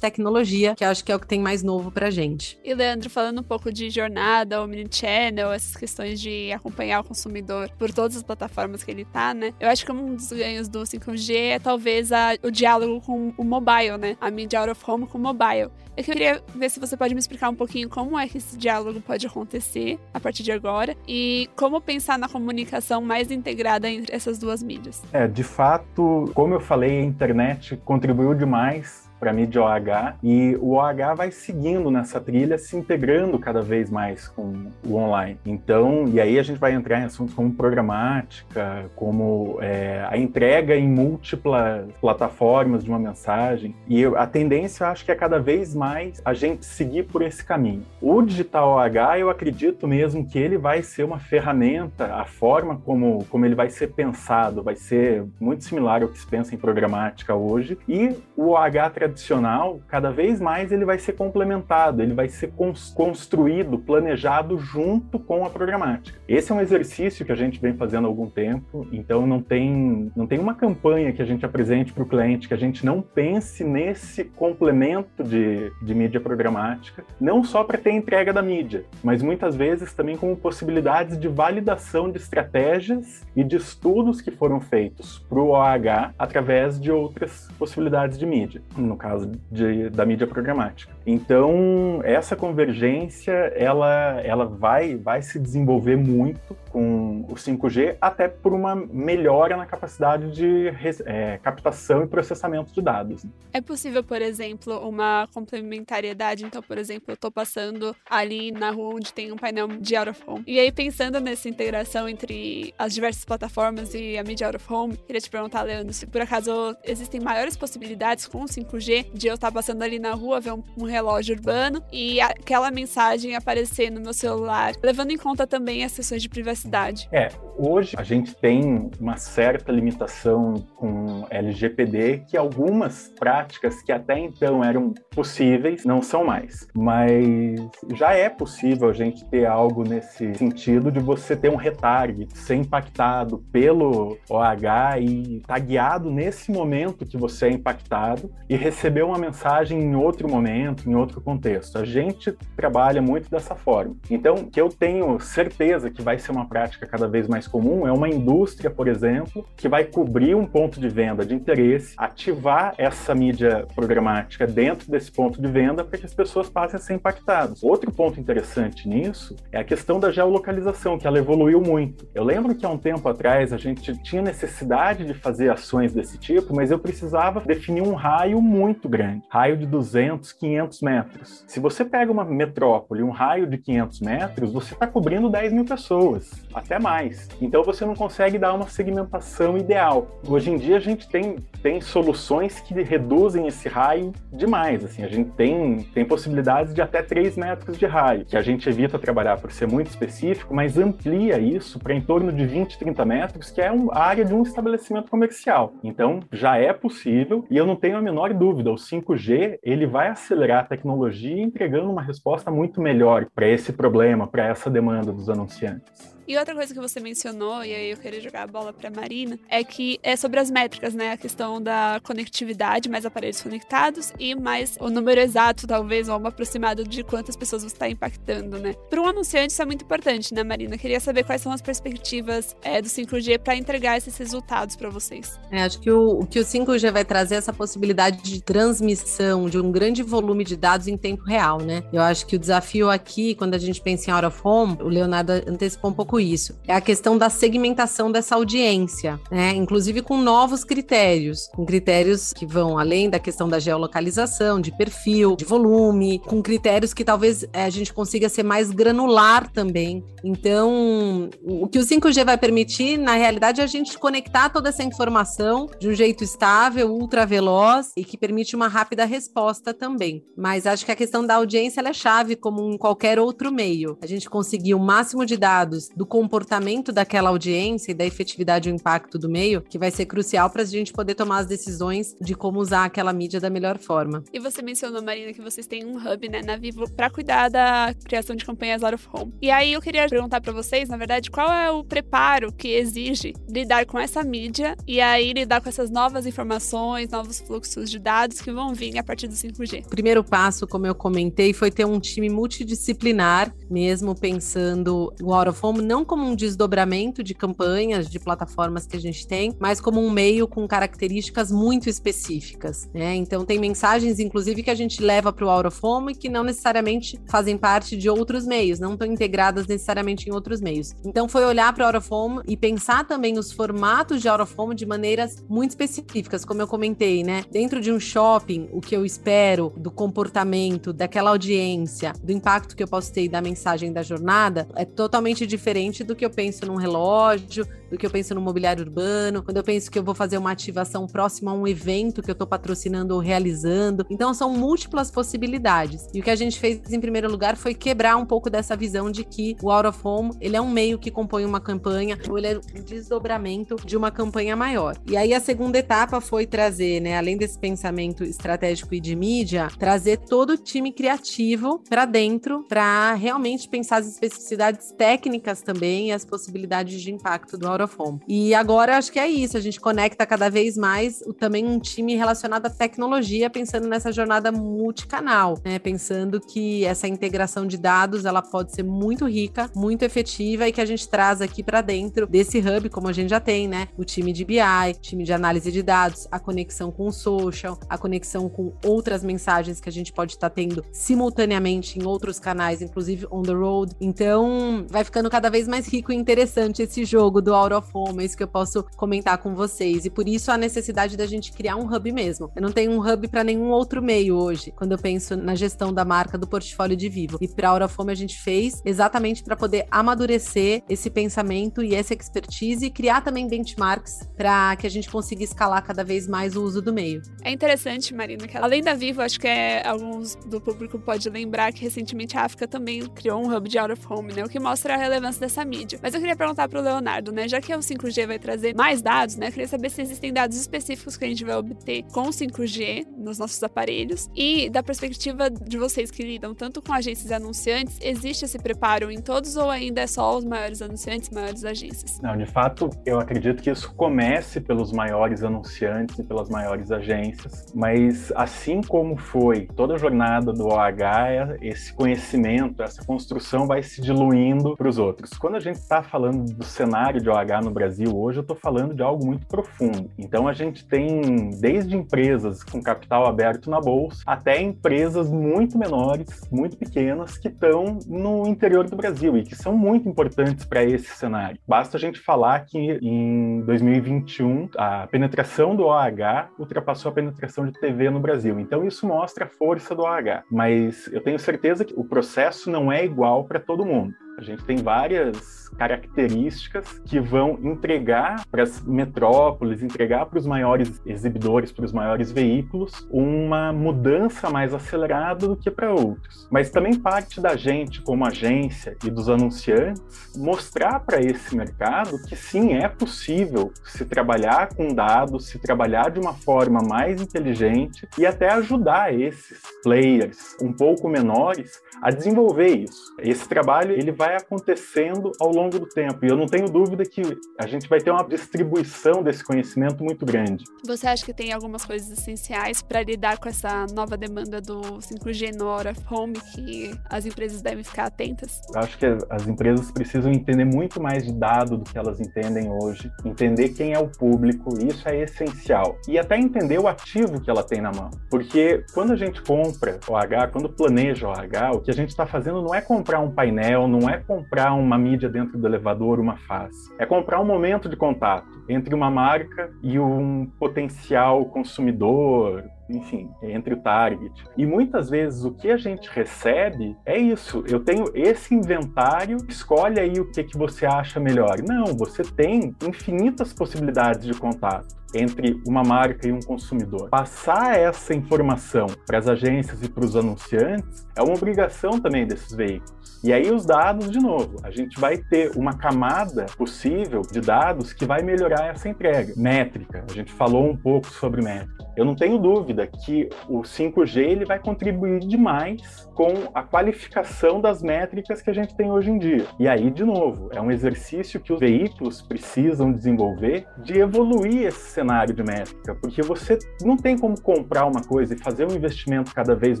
tecnologia, 0.00 0.74
que 0.74 0.84
acho 0.84 1.04
que 1.04 1.12
é 1.12 1.16
o 1.16 1.20
que 1.20 1.26
tem 1.26 1.40
mais 1.40 1.62
novo 1.62 1.90
pra 1.90 2.10
gente. 2.10 2.58
E 2.64 2.74
Leandro, 2.74 3.08
falando 3.10 3.40
um 3.40 3.44
pouco 3.44 3.72
de 3.72 3.90
jornada, 3.90 4.62
omnichannel, 4.62 5.52
essas 5.52 5.76
questões 5.76 6.20
de 6.20 6.52
acompanhar 6.52 7.00
o 7.00 7.04
consumidor 7.04 7.70
por 7.78 7.92
todas 7.92 8.16
as 8.16 8.22
plataformas 8.22 8.82
que 8.82 8.90
ele 8.90 9.04
tá, 9.04 9.34
né? 9.34 9.52
Eu 9.60 9.68
acho 9.68 9.84
que 9.84 9.92
um 9.92 10.14
dos 10.14 10.32
ganhos 10.32 10.68
do 10.68 10.80
5G 10.80 11.34
é 11.34 11.58
talvez 11.58 12.12
a, 12.12 12.34
o 12.42 12.50
diálogo 12.50 13.00
com 13.00 13.32
o 13.36 13.44
mobile, 13.44 13.98
né? 13.98 14.16
A 14.20 14.30
mídia 14.30 14.60
out 14.60 14.70
of 14.70 14.90
home 14.90 15.06
com 15.06 15.18
o 15.18 15.20
mobile. 15.20 15.70
Eu 15.94 16.02
queria 16.02 16.42
ver 16.54 16.70
se 16.70 16.80
você 16.80 16.96
pode 16.96 17.14
me 17.14 17.20
explicar 17.20 17.50
um 17.50 17.54
pouquinho 17.54 17.86
como 17.88 18.18
é 18.18 18.26
que 18.26 18.38
esse 18.38 18.56
diálogo 18.56 19.00
pode 19.02 19.26
acontecer 19.26 19.98
a 20.14 20.18
partir 20.18 20.42
de 20.42 20.50
agora 20.50 20.96
e 21.06 21.50
como 21.54 21.80
pensar 21.82 22.18
na 22.18 22.28
comunicação 22.28 23.02
mais 23.02 23.30
integrada 23.30 23.90
entre 23.90 24.14
essas 24.14 24.38
duas 24.38 24.62
mídias. 24.62 25.02
É, 25.12 25.28
de 25.28 25.42
fato, 25.42 26.30
como 26.34 26.54
eu 26.54 26.60
falei, 26.62 27.00
a 27.00 27.04
internet 27.04 27.76
contribuiu 27.84 28.34
demais 28.34 29.01
para 29.22 29.32
mídia 29.32 29.62
OH 29.62 30.16
e 30.20 30.56
o 30.60 30.72
OH 30.72 31.14
vai 31.14 31.30
seguindo 31.30 31.92
nessa 31.92 32.20
trilha, 32.20 32.58
se 32.58 32.76
integrando 32.76 33.38
cada 33.38 33.62
vez 33.62 33.88
mais 33.88 34.26
com 34.26 34.66
o 34.84 34.96
online. 34.96 35.38
Então, 35.46 36.08
e 36.08 36.20
aí 36.20 36.40
a 36.40 36.42
gente 36.42 36.58
vai 36.58 36.72
entrar 36.72 36.98
em 36.98 37.04
assuntos 37.04 37.32
como 37.32 37.52
programática, 37.54 38.90
como 38.96 39.58
é, 39.60 40.04
a 40.10 40.18
entrega 40.18 40.74
em 40.74 40.88
múltiplas 40.88 41.86
plataformas 42.00 42.82
de 42.82 42.90
uma 42.90 42.98
mensagem. 42.98 43.76
E 43.88 44.04
a 44.04 44.26
tendência, 44.26 44.82
eu 44.82 44.88
acho 44.88 45.04
que 45.04 45.12
é 45.12 45.14
cada 45.14 45.38
vez 45.38 45.72
mais 45.72 46.20
a 46.24 46.34
gente 46.34 46.66
seguir 46.66 47.04
por 47.04 47.22
esse 47.22 47.44
caminho. 47.44 47.84
O 48.00 48.22
digital 48.22 48.70
OH, 48.70 49.18
eu 49.20 49.30
acredito 49.30 49.86
mesmo 49.86 50.26
que 50.26 50.36
ele 50.36 50.58
vai 50.58 50.82
ser 50.82 51.04
uma 51.04 51.20
ferramenta, 51.20 52.12
a 52.12 52.24
forma 52.24 52.76
como, 52.84 53.24
como 53.26 53.46
ele 53.46 53.54
vai 53.54 53.70
ser 53.70 53.92
pensado 53.92 54.64
vai 54.64 54.74
ser 54.74 55.24
muito 55.38 55.62
similar 55.62 56.02
ao 56.02 56.08
que 56.08 56.18
se 56.18 56.26
pensa 56.26 56.56
em 56.56 56.58
programática 56.58 57.36
hoje, 57.36 57.78
e 57.86 58.16
o 58.36 58.50
OH 58.50 58.90
tradicional 58.92 59.11
tradicional, 59.12 59.80
cada 59.86 60.10
vez 60.10 60.40
mais 60.40 60.72
ele 60.72 60.84
vai 60.84 60.98
ser 60.98 61.12
complementado, 61.12 62.02
ele 62.02 62.14
vai 62.14 62.28
ser 62.28 62.52
construído, 62.94 63.78
planejado 63.78 64.58
junto 64.58 65.18
com 65.18 65.44
a 65.44 65.50
programática. 65.50 66.18
Esse 66.26 66.50
é 66.50 66.54
um 66.54 66.60
exercício 66.60 67.24
que 67.24 67.32
a 67.32 67.36
gente 67.36 67.60
vem 67.60 67.74
fazendo 67.74 68.06
há 68.06 68.08
algum 68.08 68.28
tempo, 68.28 68.86
então 68.90 69.26
não 69.26 69.40
tem, 69.40 70.10
não 70.16 70.26
tem 70.26 70.38
uma 70.38 70.54
campanha 70.54 71.12
que 71.12 71.22
a 71.22 71.24
gente 71.24 71.44
apresente 71.44 71.92
para 71.92 72.02
o 72.02 72.06
cliente 72.06 72.48
que 72.48 72.54
a 72.54 72.58
gente 72.58 72.84
não 72.84 73.02
pense 73.02 73.62
nesse 73.62 74.24
complemento 74.24 75.22
de, 75.22 75.70
de 75.82 75.94
mídia 75.94 76.20
programática, 76.20 77.04
não 77.20 77.44
só 77.44 77.62
para 77.62 77.78
ter 77.78 77.92
entrega 77.92 78.32
da 78.32 78.42
mídia, 78.42 78.84
mas 79.02 79.22
muitas 79.22 79.54
vezes 79.54 79.92
também 79.92 80.16
como 80.16 80.36
possibilidades 80.36 81.18
de 81.18 81.28
validação 81.28 82.10
de 82.10 82.16
estratégias 82.16 83.22
e 83.36 83.44
de 83.44 83.56
estudos 83.56 84.20
que 84.20 84.30
foram 84.30 84.60
feitos 84.60 85.18
para 85.28 85.38
o 85.38 85.50
OH 85.50 86.14
através 86.18 86.80
de 86.80 86.90
outras 86.90 87.48
possibilidades 87.58 88.18
de 88.18 88.24
mídia. 88.24 88.62
No 88.76 88.96
caso 89.02 89.32
de, 89.50 89.90
da 89.90 90.06
mídia 90.06 90.26
programática. 90.28 90.92
Então, 91.06 92.00
essa 92.04 92.36
convergência, 92.36 93.32
ela, 93.56 94.20
ela 94.22 94.44
vai, 94.44 94.96
vai 94.96 95.22
se 95.22 95.38
desenvolver 95.38 95.96
muito 95.96 96.56
com 96.70 97.26
o 97.28 97.34
5G, 97.34 97.96
até 98.00 98.28
por 98.28 98.52
uma 98.52 98.74
melhora 98.74 99.56
na 99.56 99.66
capacidade 99.66 100.32
de 100.32 100.68
é, 101.04 101.38
captação 101.42 102.02
e 102.02 102.06
processamento 102.06 102.72
de 102.72 102.80
dados. 102.80 103.26
É 103.52 103.60
possível, 103.60 104.02
por 104.02 104.22
exemplo, 104.22 104.78
uma 104.88 105.28
complementariedade? 105.34 106.44
Então, 106.44 106.62
por 106.62 106.78
exemplo, 106.78 107.04
eu 107.08 107.14
estou 107.14 107.30
passando 107.30 107.94
ali 108.08 108.50
na 108.52 108.70
rua 108.70 108.94
onde 108.94 109.12
tem 109.12 109.32
um 109.32 109.36
painel 109.36 109.68
de 109.68 109.96
out 109.96 110.10
of 110.10 110.22
home. 110.26 110.44
E 110.46 110.58
aí, 110.58 110.72
pensando 110.72 111.20
nessa 111.20 111.48
integração 111.48 112.08
entre 112.08 112.72
as 112.78 112.94
diversas 112.94 113.24
plataformas 113.24 113.94
e 113.94 114.16
a 114.16 114.24
mídia 114.24 114.46
out 114.46 114.56
of 114.56 114.72
home, 114.72 114.96
queria 114.96 115.20
te 115.20 115.28
perguntar, 115.28 115.62
Leandro, 115.62 115.92
se 115.92 116.06
por 116.06 116.20
acaso 116.20 116.76
existem 116.84 117.20
maiores 117.20 117.56
possibilidades 117.56 118.26
com 118.26 118.42
o 118.42 118.46
5G 118.46 119.12
de 119.12 119.26
eu 119.26 119.34
estar 119.34 119.52
passando 119.52 119.82
ali 119.82 119.98
na 119.98 120.12
rua, 120.14 120.40
ver 120.40 120.52
um 120.52 120.62
relógio 120.92 121.34
urbano 121.34 121.82
e 121.90 122.20
aquela 122.20 122.70
mensagem 122.70 123.34
aparecer 123.34 123.90
no 123.90 124.00
meu 124.00 124.12
celular, 124.12 124.74
levando 124.82 125.10
em 125.10 125.16
conta 125.16 125.46
também 125.46 125.84
as 125.84 125.94
questões 125.94 126.22
de 126.22 126.28
privacidade. 126.28 127.08
É, 127.10 127.28
hoje 127.58 127.94
a 127.98 128.02
gente 128.02 128.34
tem 128.34 128.90
uma 129.00 129.16
certa 129.16 129.72
limitação 129.72 130.54
com 130.76 131.26
LGPD 131.30 132.24
que 132.28 132.36
algumas 132.36 133.08
práticas 133.18 133.82
que 133.82 133.90
até 133.90 134.18
então 134.18 134.62
eram 134.62 134.92
possíveis 135.10 135.84
não 135.84 136.02
são 136.02 136.24
mais. 136.24 136.68
Mas 136.74 137.60
já 137.94 138.12
é 138.12 138.28
possível 138.28 138.88
a 138.88 138.92
gente 138.92 139.24
ter 139.26 139.46
algo 139.46 139.82
nesse 139.82 140.34
sentido 140.34 140.90
de 140.90 141.00
você 141.00 141.34
ter 141.36 141.50
um 141.50 141.56
retarget, 141.56 142.36
ser 142.36 142.56
impactado 142.56 143.38
pelo 143.50 144.18
OH 144.28 144.98
e 145.00 145.36
estar 145.38 145.60
tá 145.60 145.98
nesse 146.00 146.50
momento 146.50 147.06
que 147.06 147.16
você 147.16 147.46
é 147.46 147.50
impactado 147.50 148.30
e 148.48 148.56
receber 148.56 149.02
uma 149.02 149.18
mensagem 149.18 149.80
em 149.80 149.94
outro 149.94 150.28
momento, 150.28 150.81
em 150.88 150.94
outro 150.94 151.20
contexto. 151.20 151.78
A 151.78 151.84
gente 151.84 152.32
trabalha 152.56 153.00
muito 153.00 153.30
dessa 153.30 153.54
forma. 153.54 153.96
Então, 154.10 154.44
que 154.44 154.60
eu 154.60 154.68
tenho 154.68 155.18
certeza 155.20 155.90
que 155.90 156.02
vai 156.02 156.18
ser 156.18 156.32
uma 156.32 156.46
prática 156.46 156.86
cada 156.86 157.08
vez 157.08 157.26
mais 157.28 157.46
comum 157.46 157.86
é 157.86 157.92
uma 157.92 158.08
indústria, 158.08 158.70
por 158.70 158.88
exemplo, 158.88 159.46
que 159.56 159.68
vai 159.68 159.84
cobrir 159.84 160.34
um 160.34 160.46
ponto 160.46 160.80
de 160.80 160.88
venda 160.88 161.24
de 161.24 161.34
interesse, 161.34 161.94
ativar 161.96 162.74
essa 162.78 163.14
mídia 163.14 163.66
programática 163.74 164.46
dentro 164.46 164.90
desse 164.90 165.10
ponto 165.10 165.40
de 165.40 165.48
venda 165.48 165.84
para 165.84 165.98
que 165.98 166.06
as 166.06 166.14
pessoas 166.14 166.48
passem 166.48 166.76
a 166.76 166.80
ser 166.80 166.94
impactadas. 166.94 167.62
Outro 167.62 167.90
ponto 167.92 168.20
interessante 168.20 168.88
nisso 168.88 169.36
é 169.50 169.58
a 169.58 169.64
questão 169.64 169.98
da 169.98 170.10
geolocalização, 170.10 170.98
que 170.98 171.06
ela 171.06 171.18
evoluiu 171.18 171.60
muito. 171.60 172.06
Eu 172.14 172.24
lembro 172.24 172.54
que 172.54 172.64
há 172.64 172.68
um 172.68 172.78
tempo 172.78 173.08
atrás 173.08 173.52
a 173.52 173.56
gente 173.56 173.96
tinha 174.02 174.22
necessidade 174.22 175.04
de 175.04 175.14
fazer 175.14 175.50
ações 175.50 175.92
desse 175.92 176.18
tipo, 176.18 176.54
mas 176.54 176.70
eu 176.70 176.78
precisava 176.78 177.40
definir 177.40 177.82
um 177.82 177.94
raio 177.94 178.40
muito 178.40 178.88
grande, 178.88 179.22
raio 179.28 179.56
de 179.56 179.66
200, 179.66 180.32
500 180.32 180.71
metros. 180.80 181.44
Se 181.46 181.60
você 181.60 181.84
pega 181.84 182.10
uma 182.10 182.24
metrópole, 182.24 183.02
um 183.02 183.10
raio 183.10 183.46
de 183.46 183.58
500 183.58 184.00
metros, 184.00 184.52
você 184.52 184.74
está 184.74 184.86
cobrindo 184.86 185.28
10 185.28 185.52
mil 185.52 185.64
pessoas, 185.64 186.30
até 186.54 186.78
mais. 186.78 187.28
Então 187.40 187.62
você 187.62 187.84
não 187.84 187.94
consegue 187.94 188.38
dar 188.38 188.54
uma 188.54 188.68
segmentação 188.68 189.58
ideal. 189.58 190.20
Hoje 190.26 190.50
em 190.50 190.56
dia 190.56 190.76
a 190.76 190.80
gente 190.80 191.08
tem, 191.08 191.36
tem 191.62 191.80
soluções 191.80 192.60
que 192.60 192.74
reduzem 192.82 193.46
esse 193.46 193.68
raio 193.68 194.12
demais. 194.32 194.84
Assim, 194.84 195.02
a 195.02 195.08
gente 195.08 195.30
tem, 195.32 195.78
tem 195.94 196.04
possibilidades 196.04 196.74
de 196.74 196.80
até 196.80 197.02
3 197.02 197.36
metros 197.36 197.76
de 197.76 197.86
raio, 197.86 198.24
que 198.24 198.36
a 198.36 198.42
gente 198.42 198.68
evita 198.68 198.98
trabalhar 198.98 199.38
por 199.38 199.50
ser 199.50 199.66
muito 199.66 199.88
específico, 199.88 200.54
mas 200.54 200.78
amplia 200.78 201.38
isso 201.38 201.78
para 201.78 201.94
em 201.94 202.00
torno 202.00 202.32
de 202.32 202.46
20, 202.46 202.78
30 202.78 203.04
metros, 203.04 203.50
que 203.50 203.60
é 203.60 203.68
a 203.68 204.02
área 204.02 204.24
de 204.24 204.34
um 204.34 204.42
estabelecimento 204.42 205.10
comercial. 205.10 205.74
Então 205.82 206.20
já 206.32 206.56
é 206.56 206.72
possível 206.72 207.44
e 207.50 207.56
eu 207.56 207.66
não 207.66 207.76
tenho 207.76 207.96
a 207.96 208.02
menor 208.02 208.32
dúvida, 208.34 208.70
o 208.70 208.76
5G 208.76 209.58
ele 209.62 209.86
vai 209.86 210.08
acelerar 210.08 210.61
a 210.62 210.66
tecnologia 210.66 211.42
entregando 211.42 211.90
uma 211.90 212.02
resposta 212.02 212.50
muito 212.50 212.80
melhor 212.80 213.26
para 213.34 213.46
esse 213.46 213.72
problema, 213.72 214.26
para 214.26 214.46
essa 214.46 214.70
demanda 214.70 215.12
dos 215.12 215.28
anunciantes. 215.28 216.16
E 216.26 216.36
outra 216.36 216.54
coisa 216.54 216.72
que 216.72 216.80
você 216.80 217.00
mencionou, 217.00 217.64
e 217.64 217.74
aí 217.74 217.90
eu 217.90 217.96
queria 217.96 218.20
jogar 218.20 218.42
a 218.42 218.46
bola 218.46 218.72
para 218.72 218.90
Marina, 218.90 219.38
é 219.48 219.62
que 219.64 219.98
é 220.02 220.16
sobre 220.16 220.38
as 220.40 220.50
métricas, 220.50 220.94
né? 220.94 221.12
A 221.12 221.16
questão 221.16 221.60
da 221.60 222.00
conectividade, 222.02 222.88
mais 222.88 223.04
aparelhos 223.04 223.40
conectados 223.40 224.12
e 224.18 224.34
mais 224.34 224.76
o 224.80 224.88
número 224.88 225.20
exato, 225.20 225.66
talvez, 225.66 226.08
ou 226.08 226.16
uma 226.18 226.28
aproximado 226.28 226.84
de 226.84 227.02
quantas 227.02 227.36
pessoas 227.36 227.62
você 227.62 227.68
está 227.68 227.88
impactando, 227.88 228.58
né? 228.58 228.74
Para 228.88 229.00
um 229.00 229.06
anunciante, 229.06 229.52
isso 229.52 229.62
é 229.62 229.64
muito 229.64 229.84
importante, 229.84 230.32
né, 230.34 230.42
Marina? 230.42 230.78
Queria 230.78 231.00
saber 231.00 231.24
quais 231.24 231.42
são 231.42 231.52
as 231.52 231.60
perspectivas 231.60 232.56
é, 232.62 232.80
do 232.80 232.88
5G 232.88 233.38
para 233.38 233.56
entregar 233.56 233.96
esses 233.96 234.16
resultados 234.16 234.76
para 234.76 234.88
vocês. 234.88 235.38
É, 235.50 235.62
acho 235.62 235.80
que 235.80 235.90
o, 235.90 236.20
o 236.20 236.26
que 236.26 236.38
o 236.38 236.44
5G 236.44 236.90
vai 236.92 237.04
trazer 237.04 237.34
é 237.34 237.38
essa 237.38 237.52
possibilidade 237.52 238.22
de 238.22 238.42
transmissão 238.42 239.48
de 239.48 239.58
um 239.58 239.70
grande 239.70 240.02
volume 240.02 240.44
de 240.44 240.56
dados 240.56 240.86
em 240.86 240.96
tempo 240.96 241.24
real, 241.24 241.60
né? 241.60 241.82
Eu 241.92 242.02
acho 242.02 242.26
que 242.26 242.36
o 242.36 242.38
desafio 242.38 242.90
aqui, 242.90 243.34
quando 243.34 243.54
a 243.54 243.58
gente 243.58 243.80
pensa 243.80 244.10
em 244.10 244.12
out 244.12 244.26
of 244.26 244.40
home, 244.42 244.76
o 244.80 244.88
Leonardo 244.88 245.32
antecipou 245.46 245.90
um 245.90 245.94
pouco 245.94 246.18
isso. 246.22 246.58
É 246.66 246.74
a 246.74 246.80
questão 246.80 247.18
da 247.18 247.28
segmentação 247.28 248.10
dessa 248.10 248.34
audiência, 248.34 249.20
né? 249.30 249.52
Inclusive 249.54 250.02
com 250.02 250.18
novos 250.18 250.64
critérios, 250.64 251.48
com 251.54 251.64
critérios 251.64 252.32
que 252.32 252.46
vão 252.46 252.78
além 252.78 253.10
da 253.10 253.18
questão 253.18 253.48
da 253.48 253.58
geolocalização, 253.58 254.60
de 254.60 254.70
perfil, 254.76 255.36
de 255.36 255.44
volume, 255.44 256.18
com 256.20 256.42
critérios 256.42 256.94
que 256.94 257.04
talvez 257.04 257.44
é, 257.52 257.64
a 257.64 257.70
gente 257.70 257.92
consiga 257.92 258.28
ser 258.28 258.42
mais 258.42 258.70
granular 258.70 259.50
também. 259.50 260.04
Então, 260.24 261.28
o 261.42 261.68
que 261.68 261.78
o 261.78 261.82
5G 261.82 262.24
vai 262.24 262.38
permitir, 262.38 262.96
na 262.96 263.14
realidade, 263.14 263.60
é 263.60 263.64
a 263.64 263.66
gente 263.66 263.98
conectar 263.98 264.48
toda 264.48 264.68
essa 264.68 264.82
informação 264.82 265.68
de 265.78 265.88
um 265.88 265.94
jeito 265.94 266.22
estável, 266.22 266.90
ultra 266.90 267.26
veloz 267.26 267.90
e 267.96 268.04
que 268.04 268.16
permite 268.16 268.54
uma 268.54 268.68
rápida 268.68 269.04
resposta 269.04 269.74
também. 269.74 270.24
Mas 270.36 270.66
acho 270.66 270.84
que 270.84 270.92
a 270.92 270.96
questão 270.96 271.26
da 271.26 271.34
audiência 271.34 271.80
é 271.80 271.92
chave, 271.92 272.36
como 272.36 272.72
em 272.72 272.78
qualquer 272.78 273.18
outro 273.18 273.52
meio. 273.52 273.98
A 274.02 274.06
gente 274.06 274.28
conseguir 274.30 274.74
o 274.74 274.78
máximo 274.78 275.26
de 275.26 275.36
dados 275.36 275.88
do 276.02 276.06
comportamento 276.06 276.90
daquela 276.90 277.28
audiência 277.28 277.92
e 277.92 277.94
da 277.94 278.04
efetividade 278.04 278.68
e 278.68 278.72
impacto 278.72 279.16
do 279.16 279.28
meio, 279.28 279.62
que 279.62 279.78
vai 279.78 279.88
ser 279.88 280.04
crucial 280.04 280.50
para 280.50 280.62
a 280.62 280.64
gente 280.64 280.92
poder 280.92 281.14
tomar 281.14 281.38
as 281.38 281.46
decisões 281.46 282.16
de 282.20 282.34
como 282.34 282.58
usar 282.58 282.86
aquela 282.86 283.12
mídia 283.12 283.38
da 283.38 283.48
melhor 283.48 283.78
forma. 283.78 284.24
E 284.32 284.40
você 284.40 284.60
mencionou, 284.62 285.00
Marina, 285.00 285.32
que 285.32 285.40
vocês 285.40 285.64
têm 285.64 285.84
um 285.84 285.96
hub 285.96 286.28
né, 286.28 286.42
na 286.42 286.56
Vivo 286.56 286.90
para 286.90 287.08
cuidar 287.08 287.48
da 287.48 287.94
criação 288.04 288.34
de 288.34 288.44
campanhas 288.44 288.82
out 288.82 288.96
of 288.96 289.08
home. 289.12 289.32
E 289.40 289.48
aí 289.48 289.74
eu 289.74 289.80
queria 289.80 290.08
perguntar 290.08 290.40
para 290.40 290.52
vocês, 290.52 290.88
na 290.88 290.96
verdade, 290.96 291.30
qual 291.30 291.48
é 291.52 291.70
o 291.70 291.84
preparo 291.84 292.52
que 292.52 292.66
exige 292.66 293.32
lidar 293.48 293.86
com 293.86 293.96
essa 293.96 294.24
mídia 294.24 294.76
e 294.88 295.00
aí 295.00 295.32
lidar 295.32 295.60
com 295.60 295.68
essas 295.68 295.88
novas 295.88 296.26
informações, 296.26 297.10
novos 297.10 297.38
fluxos 297.38 297.88
de 297.88 298.00
dados 298.00 298.40
que 298.40 298.50
vão 298.50 298.74
vir 298.74 298.98
a 298.98 299.04
partir 299.04 299.28
do 299.28 299.34
5G? 299.34 299.86
O 299.86 299.90
primeiro 299.90 300.24
passo, 300.24 300.66
como 300.66 300.84
eu 300.84 300.96
comentei, 300.96 301.52
foi 301.52 301.70
ter 301.70 301.84
um 301.84 302.00
time 302.00 302.28
multidisciplinar, 302.28 303.54
mesmo 303.70 304.16
pensando 304.16 305.14
o 305.22 305.32
out 305.32 305.48
of 305.48 305.64
home 305.64 305.91
não 305.92 306.06
como 306.06 306.26
um 306.26 306.34
desdobramento 306.34 307.22
de 307.22 307.34
campanhas, 307.34 308.08
de 308.08 308.18
plataformas 308.18 308.86
que 308.86 308.96
a 308.96 309.00
gente 309.00 309.26
tem, 309.26 309.54
mas 309.60 309.78
como 309.78 310.00
um 310.00 310.10
meio 310.10 310.48
com 310.48 310.66
características 310.66 311.52
muito 311.52 311.86
específicas. 311.86 312.88
Né? 312.94 313.14
Então, 313.16 313.44
tem 313.44 313.58
mensagens, 313.58 314.18
inclusive, 314.18 314.62
que 314.62 314.70
a 314.70 314.74
gente 314.74 315.02
leva 315.02 315.30
para 315.34 315.44
o 315.44 315.50
Out 315.50 315.66
of 315.66 315.78
Home 315.82 316.14
que 316.14 316.30
não 316.30 316.44
necessariamente 316.44 317.20
fazem 317.26 317.58
parte 317.58 317.94
de 317.94 318.08
outros 318.08 318.46
meios, 318.46 318.80
não 318.80 318.94
estão 318.94 319.06
integradas 319.06 319.66
necessariamente 319.66 320.30
em 320.30 320.32
outros 320.32 320.62
meios. 320.62 320.94
Então, 321.04 321.28
foi 321.28 321.44
olhar 321.44 321.70
para 321.74 321.82
o 321.82 321.86
Out 321.88 321.98
of 321.98 322.08
Home 322.10 322.40
e 322.48 322.56
pensar 322.56 323.06
também 323.06 323.38
os 323.38 323.52
formatos 323.52 324.22
de 324.22 324.30
Out 324.30 324.44
of 324.44 324.54
Home 324.56 324.74
de 324.74 324.86
maneiras 324.86 325.44
muito 325.46 325.72
específicas, 325.72 326.42
como 326.42 326.62
eu 326.62 326.66
comentei, 326.66 327.22
né? 327.22 327.44
Dentro 327.50 327.82
de 327.82 327.92
um 327.92 328.00
shopping, 328.00 328.66
o 328.72 328.80
que 328.80 328.96
eu 328.96 329.04
espero 329.04 329.74
do 329.76 329.90
comportamento 329.90 330.90
daquela 330.90 331.28
audiência, 331.28 332.14
do 332.22 332.32
impacto 332.32 332.74
que 332.74 332.82
eu 332.82 332.88
posso 332.88 333.12
ter 333.12 333.28
da 333.28 333.42
mensagem 333.42 333.92
da 333.92 334.02
jornada, 334.02 334.66
é 334.74 334.86
totalmente 334.86 335.46
diferente 335.46 335.81
diferente 335.82 336.04
do 336.04 336.14
que 336.14 336.24
eu 336.24 336.30
penso 336.30 336.64
num 336.66 336.76
relógio, 336.76 337.66
do 337.92 337.98
que 337.98 338.06
eu 338.06 338.10
penso 338.10 338.34
no 338.34 338.40
mobiliário 338.40 338.82
urbano, 338.82 339.42
quando 339.42 339.58
eu 339.58 339.62
penso 339.62 339.90
que 339.90 339.98
eu 339.98 340.02
vou 340.02 340.14
fazer 340.14 340.38
uma 340.38 340.50
ativação 340.50 341.06
próxima 341.06 341.50
a 341.50 341.54
um 341.54 341.68
evento 341.68 342.22
que 342.22 342.30
eu 342.30 342.32
estou 342.32 342.46
patrocinando 342.46 343.14
ou 343.14 343.20
realizando. 343.20 344.06
Então, 344.08 344.32
são 344.32 344.54
múltiplas 344.54 345.10
possibilidades. 345.10 346.08
E 346.14 346.20
o 346.20 346.22
que 346.22 346.30
a 346.30 346.34
gente 346.34 346.58
fez, 346.58 346.90
em 346.90 346.98
primeiro 346.98 347.30
lugar, 347.30 347.54
foi 347.54 347.74
quebrar 347.74 348.16
um 348.16 348.24
pouco 348.24 348.48
dessa 348.48 348.74
visão 348.74 349.10
de 349.10 349.24
que 349.24 349.58
o 349.62 349.70
Out 349.70 349.88
of 349.88 350.00
Home 350.02 350.30
ele 350.40 350.56
é 350.56 350.60
um 350.60 350.70
meio 350.70 350.98
que 350.98 351.10
compõe 351.10 351.44
uma 351.44 351.60
campanha, 351.60 352.18
ou 352.30 352.38
ele 352.38 352.46
é 352.46 352.56
um 352.56 352.82
desdobramento 352.82 353.76
de 353.84 353.94
uma 353.94 354.10
campanha 354.10 354.56
maior. 354.56 354.96
E 355.06 355.14
aí, 355.14 355.34
a 355.34 355.40
segunda 355.40 355.76
etapa 355.76 356.18
foi 356.18 356.46
trazer, 356.46 356.98
né, 356.98 357.18
além 357.18 357.36
desse 357.36 357.58
pensamento 357.58 358.24
estratégico 358.24 358.94
e 358.94 359.00
de 359.00 359.14
mídia, 359.14 359.68
trazer 359.78 360.16
todo 360.16 360.54
o 360.54 360.56
time 360.56 360.92
criativo 360.92 361.82
para 361.90 362.06
dentro, 362.06 362.64
para 362.66 363.12
realmente 363.12 363.68
pensar 363.68 363.98
as 363.98 364.08
especificidades 364.08 364.92
técnicas 364.92 365.60
também 365.60 366.08
e 366.08 366.12
as 366.12 366.24
possibilidades 366.24 367.02
de 367.02 367.12
impacto 367.12 367.58
do 367.58 367.68
Out 367.68 367.81
Home. 367.98 368.20
E 368.28 368.54
agora 368.54 368.96
acho 368.96 369.12
que 369.12 369.18
é 369.18 369.28
isso, 369.28 369.56
a 369.56 369.60
gente 369.60 369.80
conecta 369.80 370.26
cada 370.26 370.48
vez 370.48 370.76
mais 370.76 371.22
o, 371.26 371.32
também 371.32 371.66
um 371.66 371.78
time 371.78 372.14
relacionado 372.14 372.66
à 372.66 372.70
tecnologia, 372.70 373.50
pensando 373.50 373.88
nessa 373.88 374.12
jornada 374.12 374.50
multicanal, 374.52 375.58
né? 375.64 375.78
Pensando 375.78 376.40
que 376.40 376.84
essa 376.84 377.08
integração 377.08 377.66
de 377.66 377.76
dados 377.76 378.24
ela 378.24 378.42
pode 378.42 378.72
ser 378.72 378.82
muito 378.82 379.26
rica, 379.26 379.70
muito 379.74 380.02
efetiva 380.02 380.68
e 380.68 380.72
que 380.72 380.80
a 380.80 380.86
gente 380.86 381.08
traz 381.08 381.40
aqui 381.40 381.62
para 381.62 381.80
dentro 381.80 382.26
desse 382.26 382.58
hub, 382.58 382.88
como 382.88 383.08
a 383.08 383.12
gente 383.12 383.30
já 383.30 383.40
tem, 383.40 383.68
né? 383.68 383.88
O 383.96 384.04
time 384.04 384.32
de 384.32 384.44
BI, 384.44 384.60
time 385.00 385.24
de 385.24 385.32
análise 385.32 385.70
de 385.70 385.82
dados, 385.82 386.26
a 386.30 386.38
conexão 386.38 386.90
com 386.90 387.06
o 387.06 387.12
social, 387.12 387.78
a 387.88 387.98
conexão 387.98 388.48
com 388.48 388.72
outras 388.84 389.24
mensagens 389.24 389.80
que 389.80 389.88
a 389.88 389.92
gente 389.92 390.12
pode 390.12 390.32
estar 390.32 390.50
tá 390.50 390.54
tendo 390.54 390.84
simultaneamente 390.92 391.98
em 391.98 392.04
outros 392.04 392.38
canais, 392.38 392.82
inclusive 392.82 393.26
on 393.30 393.42
the 393.42 393.52
road. 393.52 393.92
Então, 394.00 394.84
vai 394.88 395.04
ficando 395.04 395.30
cada 395.30 395.50
vez 395.50 395.66
mais 395.66 395.86
rico 395.86 396.12
e 396.12 396.16
interessante 396.16 396.82
esse 396.82 397.04
jogo 397.04 397.40
do 397.40 397.54
Out 397.72 397.88
of 397.94 398.20
é 398.20 398.24
isso 398.24 398.36
que 398.36 398.42
eu 398.42 398.48
posso 398.48 398.84
comentar 398.96 399.38
com 399.38 399.54
vocês. 399.54 400.04
E 400.04 400.10
por 400.10 400.28
isso 400.28 400.50
a 400.50 400.56
necessidade 400.56 401.16
da 401.16 401.26
gente 401.26 401.52
criar 401.52 401.76
um 401.76 401.92
hub 401.92 402.12
mesmo. 402.12 402.50
Eu 402.54 402.62
não 402.62 402.72
tenho 402.72 402.92
um 402.92 403.00
hub 403.00 403.28
para 403.28 403.44
nenhum 403.44 403.70
outro 403.70 404.02
meio 404.02 404.36
hoje, 404.36 404.72
quando 404.72 404.92
eu 404.92 404.98
penso 404.98 405.36
na 405.36 405.54
gestão 405.54 405.92
da 405.92 406.04
marca, 406.04 406.36
do 406.36 406.46
portfólio 406.46 406.96
de 406.96 407.08
Vivo. 407.08 407.38
E 407.40 407.48
para 407.48 407.70
Out 407.70 407.84
of 407.84 407.94
Home 407.98 408.12
a 408.12 408.16
gente 408.16 408.40
fez 408.40 408.82
exatamente 408.84 409.42
para 409.42 409.56
poder 409.56 409.86
amadurecer 409.90 410.82
esse 410.88 411.10
pensamento 411.10 411.82
e 411.82 411.94
essa 411.94 412.14
expertise 412.14 412.86
e 412.86 412.90
criar 412.90 413.22
também 413.22 413.48
benchmarks 413.48 414.28
para 414.36 414.76
que 414.76 414.86
a 414.86 414.90
gente 414.90 415.10
consiga 415.10 415.44
escalar 415.44 415.82
cada 415.84 416.04
vez 416.04 416.26
mais 416.26 416.56
o 416.56 416.62
uso 416.62 416.82
do 416.82 416.92
meio. 416.92 417.22
É 417.42 417.50
interessante, 417.50 418.14
Marina, 418.14 418.46
que 418.46 418.56
além 418.56 418.82
da 418.82 418.94
Vivo, 418.94 419.22
acho 419.22 419.38
que 419.38 419.46
é, 419.46 419.86
alguns 419.86 420.34
do 420.46 420.60
público 420.60 420.98
pode 420.98 421.28
lembrar 421.28 421.72
que 421.72 421.82
recentemente 421.82 422.36
a 422.36 422.44
África 422.44 422.66
também 422.66 423.06
criou 423.08 423.42
um 423.42 423.54
hub 423.54 423.68
de 423.68 423.78
Out 423.78 423.92
of 423.92 424.06
Home, 424.08 424.32
né? 424.32 424.44
O 424.44 424.48
que 424.48 424.60
mostra 424.60 424.94
a 424.94 424.96
relevância 424.96 425.40
dessa 425.40 425.64
mídia. 425.64 425.98
Mas 426.02 426.14
eu 426.14 426.20
queria 426.20 426.36
perguntar 426.36 426.68
para 426.68 426.80
o 426.80 426.82
Leonardo, 426.82 427.32
né? 427.32 427.48
Já 427.48 427.60
que 427.62 427.74
o 427.74 427.78
5G 427.78 428.26
vai 428.26 428.38
trazer 428.38 428.74
mais 428.74 429.00
dados, 429.00 429.36
né? 429.36 429.48
Eu 429.48 429.52
queria 429.52 429.68
saber 429.68 429.88
se 429.90 430.02
existem 430.02 430.32
dados 430.32 430.56
específicos 430.58 431.16
que 431.16 431.24
a 431.24 431.28
gente 431.28 431.44
vai 431.44 431.56
obter 431.56 432.02
com 432.12 432.22
o 432.22 432.30
5G 432.30 433.06
nos 433.16 433.38
nossos 433.38 433.62
aparelhos. 433.62 434.28
E 434.34 434.68
da 434.68 434.82
perspectiva 434.82 435.48
de 435.48 435.78
vocês 435.78 436.10
que 436.10 436.22
lidam 436.22 436.54
tanto 436.54 436.82
com 436.82 436.92
agências 436.92 437.30
e 437.30 437.34
anunciantes, 437.34 437.98
existe 438.02 438.44
esse 438.44 438.58
preparo 438.58 439.10
em 439.10 439.20
todos 439.20 439.56
ou 439.56 439.70
ainda 439.70 440.00
é 440.00 440.06
só 440.06 440.36
os 440.36 440.44
maiores 440.44 440.82
anunciantes, 440.82 441.30
maiores 441.30 441.64
agências? 441.64 442.20
Não, 442.20 442.36
de 442.36 442.46
fato, 442.46 442.90
eu 443.06 443.20
acredito 443.20 443.62
que 443.62 443.70
isso 443.70 443.94
comece 443.94 444.60
pelos 444.60 444.92
maiores 444.92 445.44
anunciantes 445.44 446.18
e 446.18 446.24
pelas 446.24 446.48
maiores 446.48 446.90
agências, 446.90 447.66
mas 447.74 448.32
assim 448.34 448.80
como 448.80 449.16
foi 449.16 449.66
toda 449.76 449.94
a 449.94 449.98
jornada 449.98 450.52
do 450.52 450.66
OH, 450.66 451.58
esse 451.60 451.92
conhecimento, 451.92 452.82
essa 452.82 453.04
construção 453.04 453.66
vai 453.66 453.82
se 453.82 454.00
diluindo 454.00 454.76
para 454.76 454.88
os 454.88 454.98
outros. 454.98 455.30
Quando 455.34 455.56
a 455.56 455.60
gente 455.60 455.76
está 455.76 456.02
falando 456.02 456.52
do 456.52 456.64
cenário 456.64 457.20
de 457.20 457.28
OH 457.28 457.41
no 457.62 457.70
Brasil 457.70 458.16
hoje, 458.16 458.38
eu 458.38 458.42
estou 458.42 458.56
falando 458.56 458.94
de 458.94 459.02
algo 459.02 459.24
muito 459.24 459.46
profundo. 459.46 460.10
Então 460.16 460.46
a 460.46 460.52
gente 460.52 460.86
tem 460.86 461.50
desde 461.60 461.96
empresas 461.96 462.62
com 462.62 462.82
capital 462.82 463.26
aberto 463.26 463.68
na 463.68 463.80
bolsa 463.80 464.22
até 464.26 464.60
empresas 464.60 465.30
muito 465.30 465.76
menores, 465.76 466.48
muito 466.50 466.76
pequenas, 466.76 467.36
que 467.36 467.48
estão 467.48 467.98
no 468.06 468.46
interior 468.46 468.88
do 468.88 468.96
Brasil 468.96 469.36
e 469.36 469.42
que 469.42 469.56
são 469.56 469.76
muito 469.76 470.08
importantes 470.08 470.64
para 470.64 470.84
esse 470.84 471.16
cenário. 471.16 471.58
Basta 471.66 471.96
a 471.96 472.00
gente 472.00 472.20
falar 472.20 472.60
que 472.60 472.78
em 473.02 473.62
2021 473.62 474.70
a 474.76 475.06
penetração 475.06 475.74
do 475.74 475.84
OH 475.84 476.48
ultrapassou 476.58 477.10
a 477.10 477.14
penetração 477.14 477.66
de 477.66 477.72
TV 477.72 478.10
no 478.10 478.20
Brasil. 478.20 478.58
Então 478.60 478.86
isso 478.86 479.06
mostra 479.06 479.44
a 479.44 479.48
força 479.48 479.94
do 479.94 480.02
OH. 480.02 480.44
Mas 480.50 481.08
eu 481.12 481.20
tenho 481.20 481.38
certeza 481.38 481.84
que 481.84 481.94
o 481.96 482.04
processo 482.04 482.70
não 482.70 482.92
é 482.92 483.04
igual 483.04 483.44
para 483.44 483.58
todo 483.58 483.84
mundo. 483.84 484.14
A 484.38 484.42
gente 484.42 484.64
tem 484.64 484.76
várias 484.76 485.62
características 485.76 487.00
que 487.04 487.20
vão 487.20 487.58
entregar 487.62 488.44
para 488.50 488.62
as 488.62 488.80
metrópoles, 488.82 489.82
entregar 489.82 490.26
para 490.26 490.38
os 490.38 490.46
maiores 490.46 491.00
exibidores, 491.04 491.72
para 491.72 491.84
os 491.84 491.92
maiores 491.92 492.30
veículos, 492.30 493.06
uma 493.10 493.72
mudança 493.72 494.50
mais 494.50 494.74
acelerada 494.74 495.48
do 495.48 495.56
que 495.56 495.70
para 495.70 495.92
outros. 495.92 496.48
Mas 496.50 496.70
também 496.70 496.98
parte 496.98 497.40
da 497.40 497.56
gente, 497.56 498.02
como 498.02 498.26
agência 498.26 498.96
e 499.04 499.10
dos 499.10 499.28
anunciantes, 499.28 500.02
mostrar 500.36 501.00
para 501.00 501.20
esse 501.20 501.56
mercado 501.56 502.20
que 502.28 502.36
sim, 502.36 502.74
é 502.74 502.88
possível 502.88 503.72
se 503.84 504.04
trabalhar 504.04 504.74
com 504.74 504.94
dados, 504.94 505.48
se 505.48 505.58
trabalhar 505.58 506.10
de 506.10 506.20
uma 506.20 506.34
forma 506.34 506.80
mais 506.82 507.20
inteligente 507.20 508.08
e 508.18 508.26
até 508.26 508.50
ajudar 508.52 509.14
esses 509.14 509.60
players 509.82 510.56
um 510.60 510.72
pouco 510.72 511.08
menores 511.08 511.80
a 512.02 512.10
desenvolver 512.10 512.68
isso. 512.68 513.14
Esse 513.18 513.48
trabalho 513.48 513.92
ele 513.92 514.12
vai 514.22 514.36
acontecendo 514.36 515.32
ao 515.40 515.50
longo 515.50 515.80
do 515.80 515.86
tempo 515.86 516.24
e 516.24 516.28
eu 516.28 516.36
não 516.36 516.46
tenho 516.46 516.70
dúvida 516.70 517.02
que 517.04 517.22
a 517.58 517.66
gente 517.66 517.88
vai 517.88 517.98
ter 517.98 518.12
uma 518.12 518.22
distribuição 518.22 519.20
desse 519.20 519.42
conhecimento 519.44 520.04
muito 520.04 520.24
grande. 520.24 520.62
Você 520.86 521.08
acha 521.08 521.26
que 521.26 521.34
tem 521.34 521.52
algumas 521.52 521.84
coisas 521.84 522.08
essenciais 522.08 522.80
para 522.80 523.02
lidar 523.02 523.38
com 523.38 523.48
essa 523.48 523.84
nova 523.92 524.16
demanda 524.16 524.60
do 524.60 524.80
5G 524.80 525.56
no 525.58 525.66
Out 525.66 525.88
of 525.88 526.00
Home 526.08 526.34
que 526.54 526.92
as 527.10 527.26
empresas 527.26 527.60
devem 527.62 527.82
ficar 527.82 528.04
atentas? 528.04 528.60
Eu 528.72 528.80
acho 528.80 528.96
que 528.96 529.06
as 529.28 529.48
empresas 529.48 529.90
precisam 529.90 530.30
entender 530.30 530.66
muito 530.66 531.02
mais 531.02 531.24
de 531.26 531.32
dado 531.32 531.76
do 531.78 531.84
que 531.84 531.98
elas 531.98 532.20
entendem 532.20 532.70
hoje, 532.70 533.10
entender 533.24 533.70
quem 533.70 533.92
é 533.92 533.98
o 533.98 534.06
público, 534.06 534.70
isso 534.86 535.08
é 535.08 535.20
essencial. 535.20 535.96
E 536.06 536.16
até 536.16 536.38
entender 536.38 536.78
o 536.78 536.86
ativo 536.86 537.40
que 537.40 537.50
ela 537.50 537.64
tem 537.64 537.80
na 537.80 537.90
mão. 537.90 538.10
Porque 538.30 538.84
quando 538.94 539.12
a 539.12 539.16
gente 539.16 539.42
compra 539.42 539.98
OH, 540.06 540.52
quando 540.52 540.68
planeja 540.68 541.26
OH, 541.26 541.72
o 541.74 541.80
que 541.80 541.90
a 541.90 541.94
gente 541.94 542.10
está 542.10 542.24
fazendo 542.24 542.62
não 542.62 542.72
é 542.72 542.80
comprar 542.80 543.18
um 543.18 543.32
painel, 543.32 543.88
não 543.88 544.08
é 544.08 544.11
comprar 544.18 544.72
uma 544.74 544.98
mídia 544.98 545.28
dentro 545.28 545.58
do 545.58 545.66
elevador, 545.66 546.18
uma 546.20 546.36
face. 546.36 546.92
É 546.98 547.06
comprar 547.06 547.40
um 547.40 547.44
momento 547.44 547.88
de 547.88 547.96
contato 547.96 548.62
entre 548.68 548.94
uma 548.94 549.10
marca 549.10 549.70
e 549.82 549.98
um 549.98 550.46
potencial 550.58 551.44
consumidor, 551.46 552.64
enfim, 552.88 553.30
entre 553.42 553.74
o 553.74 553.80
target. 553.80 554.32
E 554.56 554.66
muitas 554.66 555.10
vezes 555.10 555.44
o 555.44 555.52
que 555.52 555.70
a 555.70 555.76
gente 555.76 556.08
recebe 556.10 556.96
é 557.04 557.18
isso. 557.18 557.64
Eu 557.68 557.80
tenho 557.80 558.04
esse 558.14 558.54
inventário, 558.54 559.38
escolhe 559.48 559.98
aí 559.98 560.20
o 560.20 560.30
que, 560.30 560.44
que 560.44 560.56
você 560.56 560.86
acha 560.86 561.18
melhor. 561.18 561.56
Não, 561.66 561.86
você 561.96 562.22
tem 562.22 562.74
infinitas 562.86 563.52
possibilidades 563.52 564.26
de 564.26 564.34
contato 564.38 565.01
entre 565.14 565.60
uma 565.66 565.82
marca 565.82 566.26
e 566.26 566.32
um 566.32 566.40
consumidor. 566.40 567.08
Passar 567.10 567.78
essa 567.78 568.14
informação 568.14 568.86
para 569.06 569.18
as 569.18 569.28
agências 569.28 569.82
e 569.82 569.88
para 569.88 570.04
os 570.04 570.16
anunciantes 570.16 571.06
é 571.16 571.22
uma 571.22 571.34
obrigação 571.34 571.98
também 572.00 572.26
desses 572.26 572.54
veículos. 572.54 573.20
E 573.24 573.32
aí 573.32 573.52
os 573.52 573.64
dados, 573.64 574.10
de 574.10 574.18
novo, 574.18 574.56
a 574.64 574.70
gente 574.70 574.98
vai 574.98 575.16
ter 575.16 575.56
uma 575.56 575.74
camada 575.74 576.46
possível 576.56 577.22
de 577.22 577.40
dados 577.40 577.92
que 577.92 578.04
vai 578.04 578.20
melhorar 578.20 578.66
essa 578.66 578.88
entrega. 578.88 579.32
Métrica, 579.36 580.04
a 580.08 580.12
gente 580.12 580.32
falou 580.32 580.68
um 580.68 580.76
pouco 580.76 581.08
sobre 581.08 581.40
métrica. 581.40 581.82
Eu 581.96 582.04
não 582.04 582.16
tenho 582.16 582.38
dúvida 582.38 582.86
que 582.86 583.28
o 583.48 583.60
5G 583.60 584.16
ele 584.16 584.44
vai 584.44 584.58
contribuir 584.58 585.20
demais 585.20 586.08
com 586.14 586.32
a 586.54 586.62
qualificação 586.62 587.60
das 587.60 587.82
métricas 587.82 588.42
que 588.42 588.50
a 588.50 588.52
gente 588.52 588.74
tem 588.74 588.90
hoje 588.90 589.10
em 589.10 589.18
dia. 589.18 589.46
E 589.58 589.68
aí, 589.68 589.90
de 589.90 590.04
novo, 590.04 590.48
é 590.52 590.60
um 590.60 590.70
exercício 590.70 591.38
que 591.38 591.52
os 591.52 591.60
veículos 591.60 592.22
precisam 592.22 592.90
desenvolver 592.90 593.66
de 593.84 593.98
evoluir 593.98 594.66
esse 594.66 594.90
cenário 595.02 595.34
de 595.34 595.42
métrica, 595.42 595.94
porque 595.96 596.22
você 596.22 596.58
não 596.82 596.96
tem 596.96 597.18
como 597.18 597.40
comprar 597.40 597.86
uma 597.86 598.02
coisa 598.02 598.34
e 598.34 598.38
fazer 598.38 598.70
um 598.70 598.74
investimento 598.74 599.34
cada 599.34 599.54
vez 599.54 599.80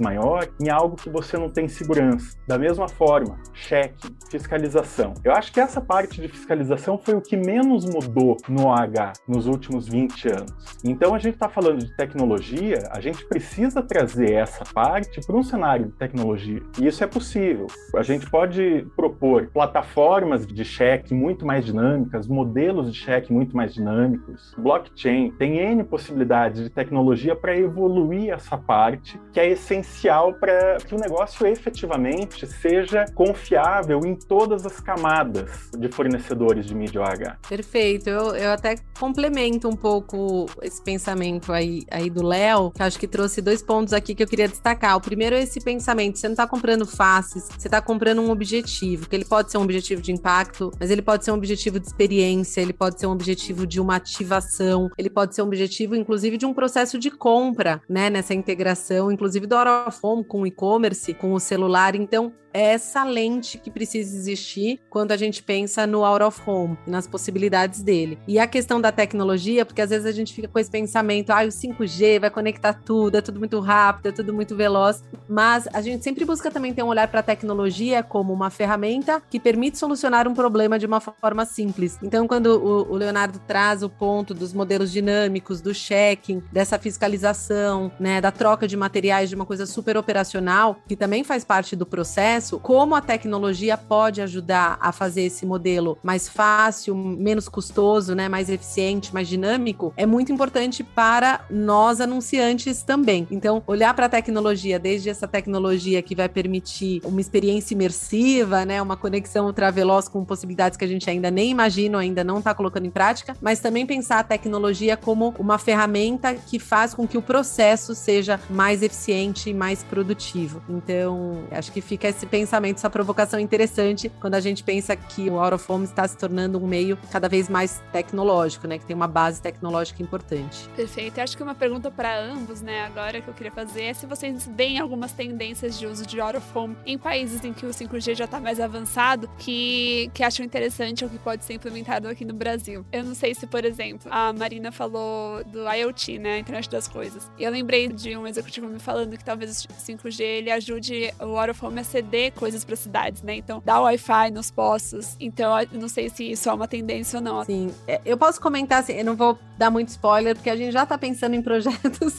maior 0.00 0.48
em 0.60 0.68
algo 0.68 0.96
que 0.96 1.08
você 1.08 1.38
não 1.38 1.48
tem 1.48 1.68
segurança. 1.68 2.36
Da 2.46 2.58
mesma 2.58 2.88
forma, 2.88 3.38
cheque, 3.54 4.08
fiscalização. 4.30 5.14
Eu 5.22 5.32
acho 5.32 5.52
que 5.52 5.60
essa 5.60 5.80
parte 5.80 6.20
de 6.20 6.28
fiscalização 6.28 6.98
foi 6.98 7.14
o 7.14 7.20
que 7.20 7.36
menos 7.36 7.84
mudou 7.84 8.36
no 8.48 8.66
OH 8.66 9.12
nos 9.28 9.46
últimos 9.46 9.88
20 9.88 10.28
anos. 10.28 10.52
Então, 10.84 11.14
a 11.14 11.18
gente 11.18 11.34
está 11.34 11.48
falando 11.48 11.78
de 11.78 11.96
tecnologia, 11.96 12.88
a 12.90 13.00
gente 13.00 13.24
precisa 13.26 13.82
trazer 13.82 14.32
essa 14.32 14.64
parte 14.74 15.24
para 15.24 15.36
um 15.36 15.42
cenário 15.42 15.86
de 15.86 15.92
tecnologia. 15.92 16.60
E 16.80 16.86
isso 16.86 17.04
é 17.04 17.06
possível. 17.06 17.66
A 17.96 18.02
gente 18.02 18.28
pode 18.28 18.86
propor 18.96 19.48
plataformas 19.52 20.46
de 20.46 20.64
cheque 20.64 21.14
muito 21.14 21.46
mais 21.46 21.64
dinâmicas, 21.64 22.26
modelos 22.26 22.92
de 22.92 22.98
cheque 22.98 23.32
muito 23.32 23.56
mais 23.56 23.72
dinâmicos, 23.72 24.54
blockchain, 24.58 25.11
tem 25.30 25.58
N 25.58 25.84
possibilidades 25.84 26.62
de 26.62 26.70
tecnologia 26.70 27.34
para 27.34 27.56
evoluir 27.56 28.32
essa 28.32 28.56
parte, 28.56 29.20
que 29.32 29.40
é 29.40 29.50
essencial 29.50 30.34
para 30.34 30.78
que 30.78 30.94
o 30.94 30.98
negócio 30.98 31.46
efetivamente 31.46 32.46
seja 32.46 33.04
confiável 33.14 34.00
em 34.04 34.14
todas 34.14 34.66
as 34.66 34.80
camadas 34.80 35.70
de 35.76 35.88
fornecedores 35.88 36.66
de 36.66 36.74
mídia 36.74 37.00
OH. 37.00 37.36
Perfeito. 37.48 38.08
Eu, 38.08 38.34
eu 38.34 38.50
até 38.50 38.76
complemento 38.98 39.68
um 39.68 39.76
pouco 39.76 40.46
esse 40.62 40.82
pensamento 40.82 41.52
aí 41.52 41.82
aí 41.90 42.10
do 42.10 42.24
Léo, 42.24 42.70
que 42.70 42.82
acho 42.82 42.98
que 42.98 43.06
trouxe 43.06 43.40
dois 43.40 43.62
pontos 43.62 43.92
aqui 43.92 44.14
que 44.14 44.22
eu 44.22 44.26
queria 44.26 44.48
destacar. 44.48 44.96
O 44.96 45.00
primeiro 45.00 45.36
é 45.36 45.42
esse 45.42 45.60
pensamento: 45.60 46.18
você 46.18 46.28
não 46.28 46.32
está 46.32 46.46
comprando 46.46 46.86
faces, 46.86 47.48
você 47.56 47.68
está 47.68 47.80
comprando 47.80 48.20
um 48.20 48.30
objetivo, 48.30 49.08
que 49.08 49.16
ele 49.16 49.24
pode 49.24 49.50
ser 49.50 49.58
um 49.58 49.62
objetivo 49.62 50.00
de 50.00 50.12
impacto, 50.12 50.70
mas 50.78 50.90
ele 50.90 51.02
pode 51.02 51.24
ser 51.24 51.30
um 51.30 51.34
objetivo 51.34 51.78
de 51.78 51.86
experiência, 51.86 52.60
ele 52.60 52.72
pode 52.72 52.98
ser 52.98 53.06
um 53.06 53.12
objetivo 53.12 53.66
de 53.66 53.80
uma 53.80 53.96
ativação, 53.96 54.90
ele 55.02 55.10
pode 55.10 55.34
ser 55.34 55.42
um 55.42 55.46
objetivo, 55.46 55.94
inclusive, 55.94 56.36
de 56.36 56.46
um 56.46 56.54
processo 56.54 56.98
de 56.98 57.10
compra, 57.10 57.82
né? 57.88 58.08
Nessa 58.08 58.34
integração, 58.34 59.10
inclusive 59.10 59.46
do 59.46 59.56
Out 59.56 59.88
of 59.88 59.98
Home 60.02 60.24
com 60.24 60.42
o 60.42 60.46
e-commerce, 60.46 61.12
com 61.14 61.32
o 61.34 61.40
celular. 61.40 61.94
Então, 61.94 62.32
é 62.52 62.72
essa 62.72 63.04
lente 63.04 63.58
que 63.58 63.70
precisa 63.70 64.14
existir 64.14 64.80
quando 64.90 65.12
a 65.12 65.16
gente 65.16 65.42
pensa 65.42 65.86
no 65.86 66.04
out 66.04 66.22
of 66.22 66.40
home, 66.46 66.78
nas 66.86 67.06
possibilidades 67.06 67.82
dele. 67.82 68.18
E 68.26 68.38
a 68.38 68.46
questão 68.46 68.80
da 68.80 68.92
tecnologia, 68.92 69.64
porque 69.64 69.82
às 69.82 69.90
vezes 69.90 70.06
a 70.06 70.12
gente 70.12 70.32
fica 70.32 70.48
com 70.48 70.58
esse 70.58 70.70
pensamento, 70.70 71.30
ah, 71.30 71.44
o 71.44 71.48
5G 71.48 72.20
vai 72.20 72.30
conectar 72.30 72.74
tudo, 72.74 73.16
é 73.16 73.20
tudo 73.20 73.38
muito 73.38 73.60
rápido, 73.60 74.08
é 74.08 74.12
tudo 74.12 74.32
muito 74.32 74.56
veloz, 74.56 75.02
mas 75.28 75.68
a 75.72 75.80
gente 75.80 76.04
sempre 76.04 76.24
busca 76.24 76.50
também 76.50 76.72
ter 76.74 76.82
um 76.82 76.88
olhar 76.88 77.08
para 77.08 77.20
a 77.20 77.22
tecnologia 77.22 78.02
como 78.02 78.32
uma 78.32 78.50
ferramenta 78.50 79.22
que 79.30 79.40
permite 79.40 79.78
solucionar 79.78 80.28
um 80.28 80.34
problema 80.34 80.78
de 80.78 80.86
uma 80.86 81.00
forma 81.00 81.44
simples. 81.44 81.98
Então, 82.02 82.26
quando 82.26 82.46
o, 82.46 82.94
Leonardo 82.96 83.38
traz 83.46 83.82
o 83.82 83.88
ponto 83.88 84.34
dos 84.34 84.52
modelos 84.52 84.92
dinâmicos, 84.92 85.60
do 85.60 85.74
checking, 85.74 86.42
dessa 86.52 86.78
fiscalização, 86.78 87.90
né, 87.98 88.20
da 88.20 88.30
troca 88.30 88.66
de 88.68 88.76
materiais 88.76 89.28
de 89.28 89.34
uma 89.34 89.46
coisa 89.46 89.66
super 89.66 89.96
operacional, 89.96 90.76
que 90.86 90.96
também 90.96 91.24
faz 91.24 91.44
parte 91.44 91.74
do 91.74 91.86
processo, 91.86 92.41
processo, 92.42 92.58
como 92.58 92.94
a 92.94 93.00
tecnologia 93.00 93.78
pode 93.78 94.20
ajudar 94.20 94.76
a 94.80 94.90
fazer 94.90 95.22
esse 95.22 95.46
modelo 95.46 95.96
mais 96.02 96.28
fácil, 96.28 96.94
menos 96.94 97.48
custoso, 97.48 98.14
né, 98.14 98.28
mais 98.28 98.50
eficiente, 98.50 99.14
mais 99.14 99.28
dinâmico, 99.28 99.92
é 99.96 100.04
muito 100.04 100.32
importante 100.32 100.82
para 100.82 101.44
nós 101.48 102.00
anunciantes 102.00 102.82
também. 102.82 103.26
Então, 103.30 103.62
olhar 103.66 103.94
para 103.94 104.06
a 104.06 104.08
tecnologia, 104.08 104.78
desde 104.78 105.08
essa 105.08 105.28
tecnologia 105.28 106.02
que 106.02 106.14
vai 106.14 106.28
permitir 106.28 107.00
uma 107.04 107.20
experiência 107.20 107.74
imersiva, 107.74 108.64
né, 108.64 108.82
uma 108.82 108.96
conexão 108.96 109.46
ultraveloz 109.46 110.08
com 110.08 110.24
possibilidades 110.24 110.76
que 110.76 110.84
a 110.84 110.88
gente 110.88 111.08
ainda 111.08 111.30
nem 111.30 111.50
imagina, 111.50 111.98
ainda 111.98 112.24
não 112.24 112.38
está 112.38 112.54
colocando 112.54 112.86
em 112.86 112.90
prática, 112.90 113.36
mas 113.40 113.60
também 113.60 113.86
pensar 113.86 114.18
a 114.18 114.24
tecnologia 114.24 114.96
como 114.96 115.34
uma 115.38 115.58
ferramenta 115.58 116.34
que 116.34 116.58
faz 116.58 116.94
com 116.94 117.06
que 117.06 117.16
o 117.16 117.22
processo 117.22 117.94
seja 117.94 118.40
mais 118.50 118.82
eficiente 118.82 119.50
e 119.50 119.54
mais 119.54 119.84
produtivo. 119.84 120.62
Então, 120.68 121.44
acho 121.50 121.70
que 121.70 121.80
fica 121.80 122.08
esse 122.08 122.26
pensamento, 122.32 122.78
essa 122.78 122.88
provocação 122.88 123.38
interessante 123.38 124.10
quando 124.18 124.36
a 124.36 124.40
gente 124.40 124.64
pensa 124.64 124.96
que 124.96 125.28
o 125.28 125.38
Out 125.38 125.56
of 125.56 125.70
Home 125.70 125.84
está 125.84 126.08
se 126.08 126.16
tornando 126.16 126.58
um 126.58 126.66
meio 126.66 126.98
cada 127.10 127.28
vez 127.28 127.46
mais 127.46 127.82
tecnológico, 127.92 128.66
né? 128.66 128.78
Que 128.78 128.86
tem 128.86 128.96
uma 128.96 129.06
base 129.06 129.42
tecnológica 129.42 130.02
importante. 130.02 130.66
Perfeito. 130.74 131.20
Acho 131.20 131.36
que 131.36 131.42
uma 131.42 131.54
pergunta 131.54 131.90
para 131.90 132.18
ambos, 132.18 132.62
né, 132.62 132.86
agora 132.86 133.20
que 133.20 133.28
eu 133.28 133.34
queria 133.34 133.52
fazer 133.52 133.82
é 133.82 133.92
se 133.92 134.06
vocês 134.06 134.48
veem 134.56 134.78
algumas 134.78 135.12
tendências 135.12 135.78
de 135.78 135.86
uso 135.86 136.06
de 136.06 136.18
Out 136.22 136.38
of 136.38 136.58
Home 136.58 136.74
em 136.86 136.96
países 136.96 137.44
em 137.44 137.52
que 137.52 137.66
o 137.66 137.68
5G 137.68 138.14
já 138.14 138.24
está 138.24 138.40
mais 138.40 138.58
avançado 138.58 139.28
que, 139.36 140.10
que 140.14 140.22
acham 140.22 140.46
interessante 140.46 141.04
ou 141.04 141.10
que 141.10 141.18
pode 141.18 141.44
ser 141.44 141.52
implementado 141.52 142.08
aqui 142.08 142.24
no 142.24 142.32
Brasil. 142.32 142.82
Eu 142.90 143.04
não 143.04 143.14
sei 143.14 143.34
se, 143.34 143.46
por 143.46 143.62
exemplo, 143.62 144.10
a 144.10 144.32
Marina 144.32 144.72
falou 144.72 145.44
do 145.44 145.70
IoT, 145.70 146.18
né, 146.18 146.38
internet 146.38 146.70
das 146.70 146.88
coisas. 146.88 147.30
Eu 147.38 147.50
lembrei 147.50 147.88
de 147.88 148.16
um 148.16 148.26
executivo 148.26 148.68
me 148.68 148.78
falando 148.78 149.18
que 149.18 149.24
talvez 149.24 149.66
o 149.66 149.68
5G 149.68 150.20
ele 150.22 150.50
ajude 150.50 151.12
o 151.20 151.38
Out 151.38 151.50
of 151.50 151.66
Home 151.66 151.80
a 151.80 151.84
ceder 151.84 152.21
coisas 152.30 152.64
para 152.64 152.76
cidades, 152.76 153.22
né? 153.22 153.36
Então, 153.36 153.62
dar 153.64 153.80
Wi-Fi 153.80 154.30
nos 154.30 154.50
postos. 154.50 155.16
Então, 155.18 155.58
eu 155.60 155.80
não 155.80 155.88
sei 155.88 156.08
se 156.08 156.30
isso 156.30 156.48
é 156.48 156.52
uma 156.52 156.68
tendência 156.68 157.18
ou 157.18 157.22
não. 157.22 157.44
Sim, 157.44 157.72
é, 157.86 158.00
eu 158.04 158.16
posso 158.16 158.40
comentar 158.40 158.80
assim, 158.80 158.92
eu 158.92 159.04
não 159.04 159.16
vou 159.16 159.38
dar 159.58 159.70
muito 159.70 159.88
spoiler, 159.88 160.34
porque 160.34 160.50
a 160.50 160.56
gente 160.56 160.72
já 160.72 160.84
tá 160.86 160.96
pensando 160.96 161.34
em 161.34 161.42
projetos 161.42 162.18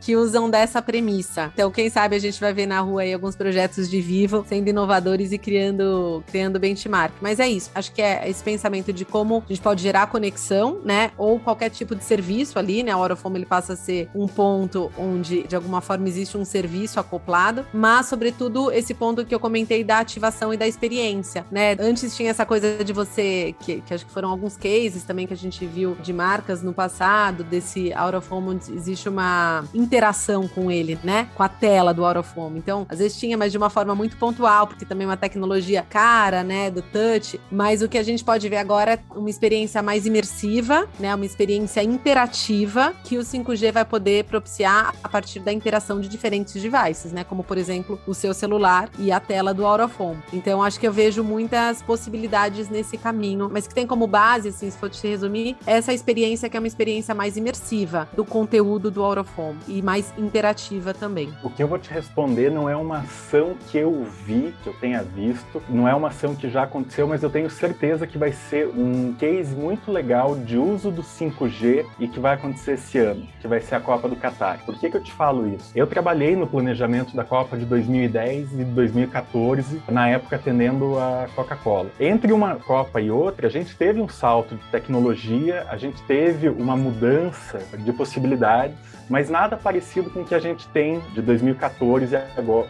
que 0.00 0.16
usam 0.16 0.50
dessa 0.50 0.80
premissa. 0.82 1.50
Então, 1.54 1.70
quem 1.70 1.88
sabe 1.88 2.16
a 2.16 2.18
gente 2.18 2.40
vai 2.40 2.52
ver 2.52 2.66
na 2.66 2.80
rua 2.80 3.02
aí 3.02 3.12
alguns 3.12 3.36
projetos 3.36 3.88
de 3.88 4.00
vivo 4.00 4.44
sendo 4.48 4.68
inovadores 4.68 5.32
e 5.32 5.38
criando, 5.38 6.22
criando 6.26 6.58
benchmark. 6.58 7.14
Mas 7.20 7.40
é 7.40 7.48
isso. 7.48 7.70
Acho 7.74 7.92
que 7.92 8.02
é 8.02 8.28
esse 8.28 8.42
pensamento 8.42 8.92
de 8.92 9.04
como 9.04 9.42
a 9.44 9.48
gente 9.48 9.60
pode 9.60 9.82
gerar 9.82 10.06
conexão, 10.06 10.80
né? 10.84 11.10
Ou 11.16 11.38
qualquer 11.38 11.70
tipo 11.70 11.94
de 11.94 12.04
serviço 12.04 12.58
ali, 12.58 12.82
né? 12.82 12.92
A 12.92 12.98
Hora 12.98 13.16
Fome 13.16 13.38
ele 13.38 13.46
passa 13.46 13.72
a 13.74 13.76
ser 13.76 14.08
um 14.14 14.26
ponto 14.26 14.90
onde, 14.98 15.42
de 15.44 15.56
alguma 15.56 15.80
forma, 15.80 16.08
existe 16.08 16.36
um 16.36 16.44
serviço 16.44 17.00
acoplado, 17.00 17.66
mas, 17.72 18.06
sobretudo, 18.06 18.70
esse 18.70 18.94
ponto 18.94 19.24
que 19.24 19.34
eu 19.34 19.40
comentei 19.40 19.82
da 19.84 19.98
ativação 19.98 20.52
e 20.52 20.56
da 20.56 20.66
experiência, 20.66 21.44
né? 21.50 21.76
Antes 21.78 22.16
tinha 22.16 22.30
essa 22.30 22.46
coisa 22.46 22.84
de 22.84 22.92
você, 22.92 23.54
que, 23.60 23.80
que 23.80 23.94
acho 23.94 24.06
que 24.06 24.12
foram 24.12 24.30
alguns 24.30 24.56
cases 24.56 25.04
também 25.04 25.26
que 25.26 25.34
a 25.34 25.36
gente 25.36 25.64
viu 25.66 25.96
de 26.02 26.12
marcas 26.12 26.62
no 26.62 26.72
passado, 26.72 27.44
desse 27.44 27.92
out 27.92 28.16
of 28.16 28.32
home, 28.32 28.50
onde 28.50 28.72
existe 28.72 29.08
uma 29.08 29.64
interação 29.80 30.48
com 30.48 30.70
ele, 30.70 30.98
né? 31.02 31.28
Com 31.34 31.42
a 31.42 31.48
tela 31.48 31.92
do 31.92 32.04
out 32.04 32.18
of 32.18 32.38
home. 32.38 32.58
Então, 32.58 32.86
às 32.88 32.98
vezes 32.98 33.18
tinha, 33.18 33.36
mas 33.36 33.52
de 33.52 33.58
uma 33.58 33.70
forma 33.70 33.94
muito 33.94 34.16
pontual, 34.16 34.66
porque 34.66 34.84
também 34.84 35.04
é 35.04 35.08
uma 35.08 35.16
tecnologia 35.16 35.82
cara, 35.82 36.42
né? 36.42 36.70
Do 36.70 36.82
touch. 36.82 37.40
Mas 37.50 37.82
o 37.82 37.88
que 37.88 37.98
a 37.98 38.02
gente 38.02 38.24
pode 38.24 38.48
ver 38.48 38.58
agora 38.58 38.94
é 38.94 39.00
uma 39.14 39.30
experiência 39.30 39.82
mais 39.82 40.06
imersiva, 40.06 40.88
né? 40.98 41.14
Uma 41.14 41.26
experiência 41.26 41.82
interativa 41.82 42.92
que 43.04 43.18
o 43.18 43.20
5G 43.20 43.72
vai 43.72 43.84
poder 43.84 44.24
propiciar 44.24 44.94
a 45.02 45.08
partir 45.08 45.40
da 45.40 45.52
interação 45.52 46.00
de 46.00 46.08
diferentes 46.08 46.54
devices, 46.54 47.12
né? 47.12 47.24
Como, 47.24 47.42
por 47.42 47.58
exemplo, 47.58 48.00
o 48.06 48.14
seu 48.14 48.34
celular 48.34 48.88
e 48.98 49.10
a 49.10 49.20
tela 49.20 49.54
do 49.54 49.66
out 49.66 49.82
of 49.82 50.02
home. 50.02 50.18
Então, 50.32 50.62
acho 50.62 50.78
que 50.78 50.86
eu 50.86 50.92
vejo 50.92 51.22
muitas 51.24 51.82
possibilidades 51.82 52.68
nesse 52.68 52.96
caminho, 52.96 53.48
mas 53.50 53.66
que 53.66 53.74
tem 53.74 53.86
como 53.86 54.06
base, 54.06 54.48
assim, 54.48 54.70
se 54.70 54.78
for 54.78 54.90
te 54.90 55.06
resumir, 55.06 55.56
essa 55.66 55.92
experiência 55.92 56.48
que 56.48 56.56
é 56.56 56.60
uma 56.60 56.66
experiência 56.66 57.14
mais 57.14 57.36
imersiva 57.36 58.08
do 58.14 58.24
conteúdo 58.24 58.90
do 58.90 59.02
out 59.02 59.20
of 59.20 59.30
home 59.36 59.58
e 59.70 59.80
mais 59.80 60.12
interativa 60.18 60.92
também. 60.92 61.32
O 61.42 61.50
que 61.50 61.62
eu 61.62 61.68
vou 61.68 61.78
te 61.78 61.90
responder 61.90 62.50
não 62.50 62.68
é 62.68 62.76
uma 62.76 62.98
ação 62.98 63.56
que 63.68 63.78
eu 63.78 64.04
vi, 64.26 64.52
que 64.62 64.68
eu 64.68 64.74
tenha 64.74 65.02
visto, 65.02 65.62
não 65.68 65.88
é 65.88 65.94
uma 65.94 66.08
ação 66.08 66.34
que 66.34 66.50
já 66.50 66.64
aconteceu, 66.64 67.06
mas 67.06 67.22
eu 67.22 67.30
tenho 67.30 67.48
certeza 67.48 68.06
que 68.06 68.18
vai 68.18 68.32
ser 68.32 68.68
um 68.68 69.14
case 69.14 69.54
muito 69.54 69.90
legal 69.90 70.34
de 70.36 70.58
uso 70.58 70.90
do 70.90 71.02
5G 71.02 71.86
e 71.98 72.08
que 72.08 72.18
vai 72.18 72.34
acontecer 72.34 72.72
esse 72.72 72.98
ano, 72.98 73.26
que 73.40 73.46
vai 73.46 73.60
ser 73.60 73.76
a 73.76 73.80
Copa 73.80 74.08
do 74.08 74.16
Catar. 74.16 74.64
Por 74.64 74.78
que, 74.78 74.90
que 74.90 74.96
eu 74.96 75.02
te 75.02 75.12
falo 75.12 75.46
isso? 75.54 75.70
Eu 75.74 75.86
trabalhei 75.86 76.34
no 76.34 76.46
planejamento 76.46 77.14
da 77.14 77.24
Copa 77.24 77.56
de 77.56 77.64
2010 77.64 78.52
e 78.52 78.64
2014, 78.64 79.82
na 79.88 80.08
época 80.08 80.36
atendendo 80.36 80.98
a 80.98 81.28
Coca-Cola. 81.34 81.90
Entre 82.00 82.32
uma 82.32 82.56
Copa 82.56 83.00
e 83.00 83.10
outra, 83.10 83.46
a 83.46 83.50
gente 83.50 83.76
teve 83.76 84.00
um 84.00 84.08
salto 84.08 84.56
de 84.56 84.64
tecnologia, 84.70 85.66
a 85.68 85.76
gente 85.76 86.02
teve 86.02 86.48
uma 86.48 86.76
mudança 86.76 87.58
de 87.78 87.92
possibilidades, 87.92 88.99
mas 89.10 89.28
nada 89.28 89.56
parecido 89.56 90.08
com 90.08 90.20
o 90.20 90.24
que 90.24 90.34
a 90.34 90.38
gente 90.38 90.68
tem 90.68 91.00
de 91.12 91.20
2014 91.20 92.16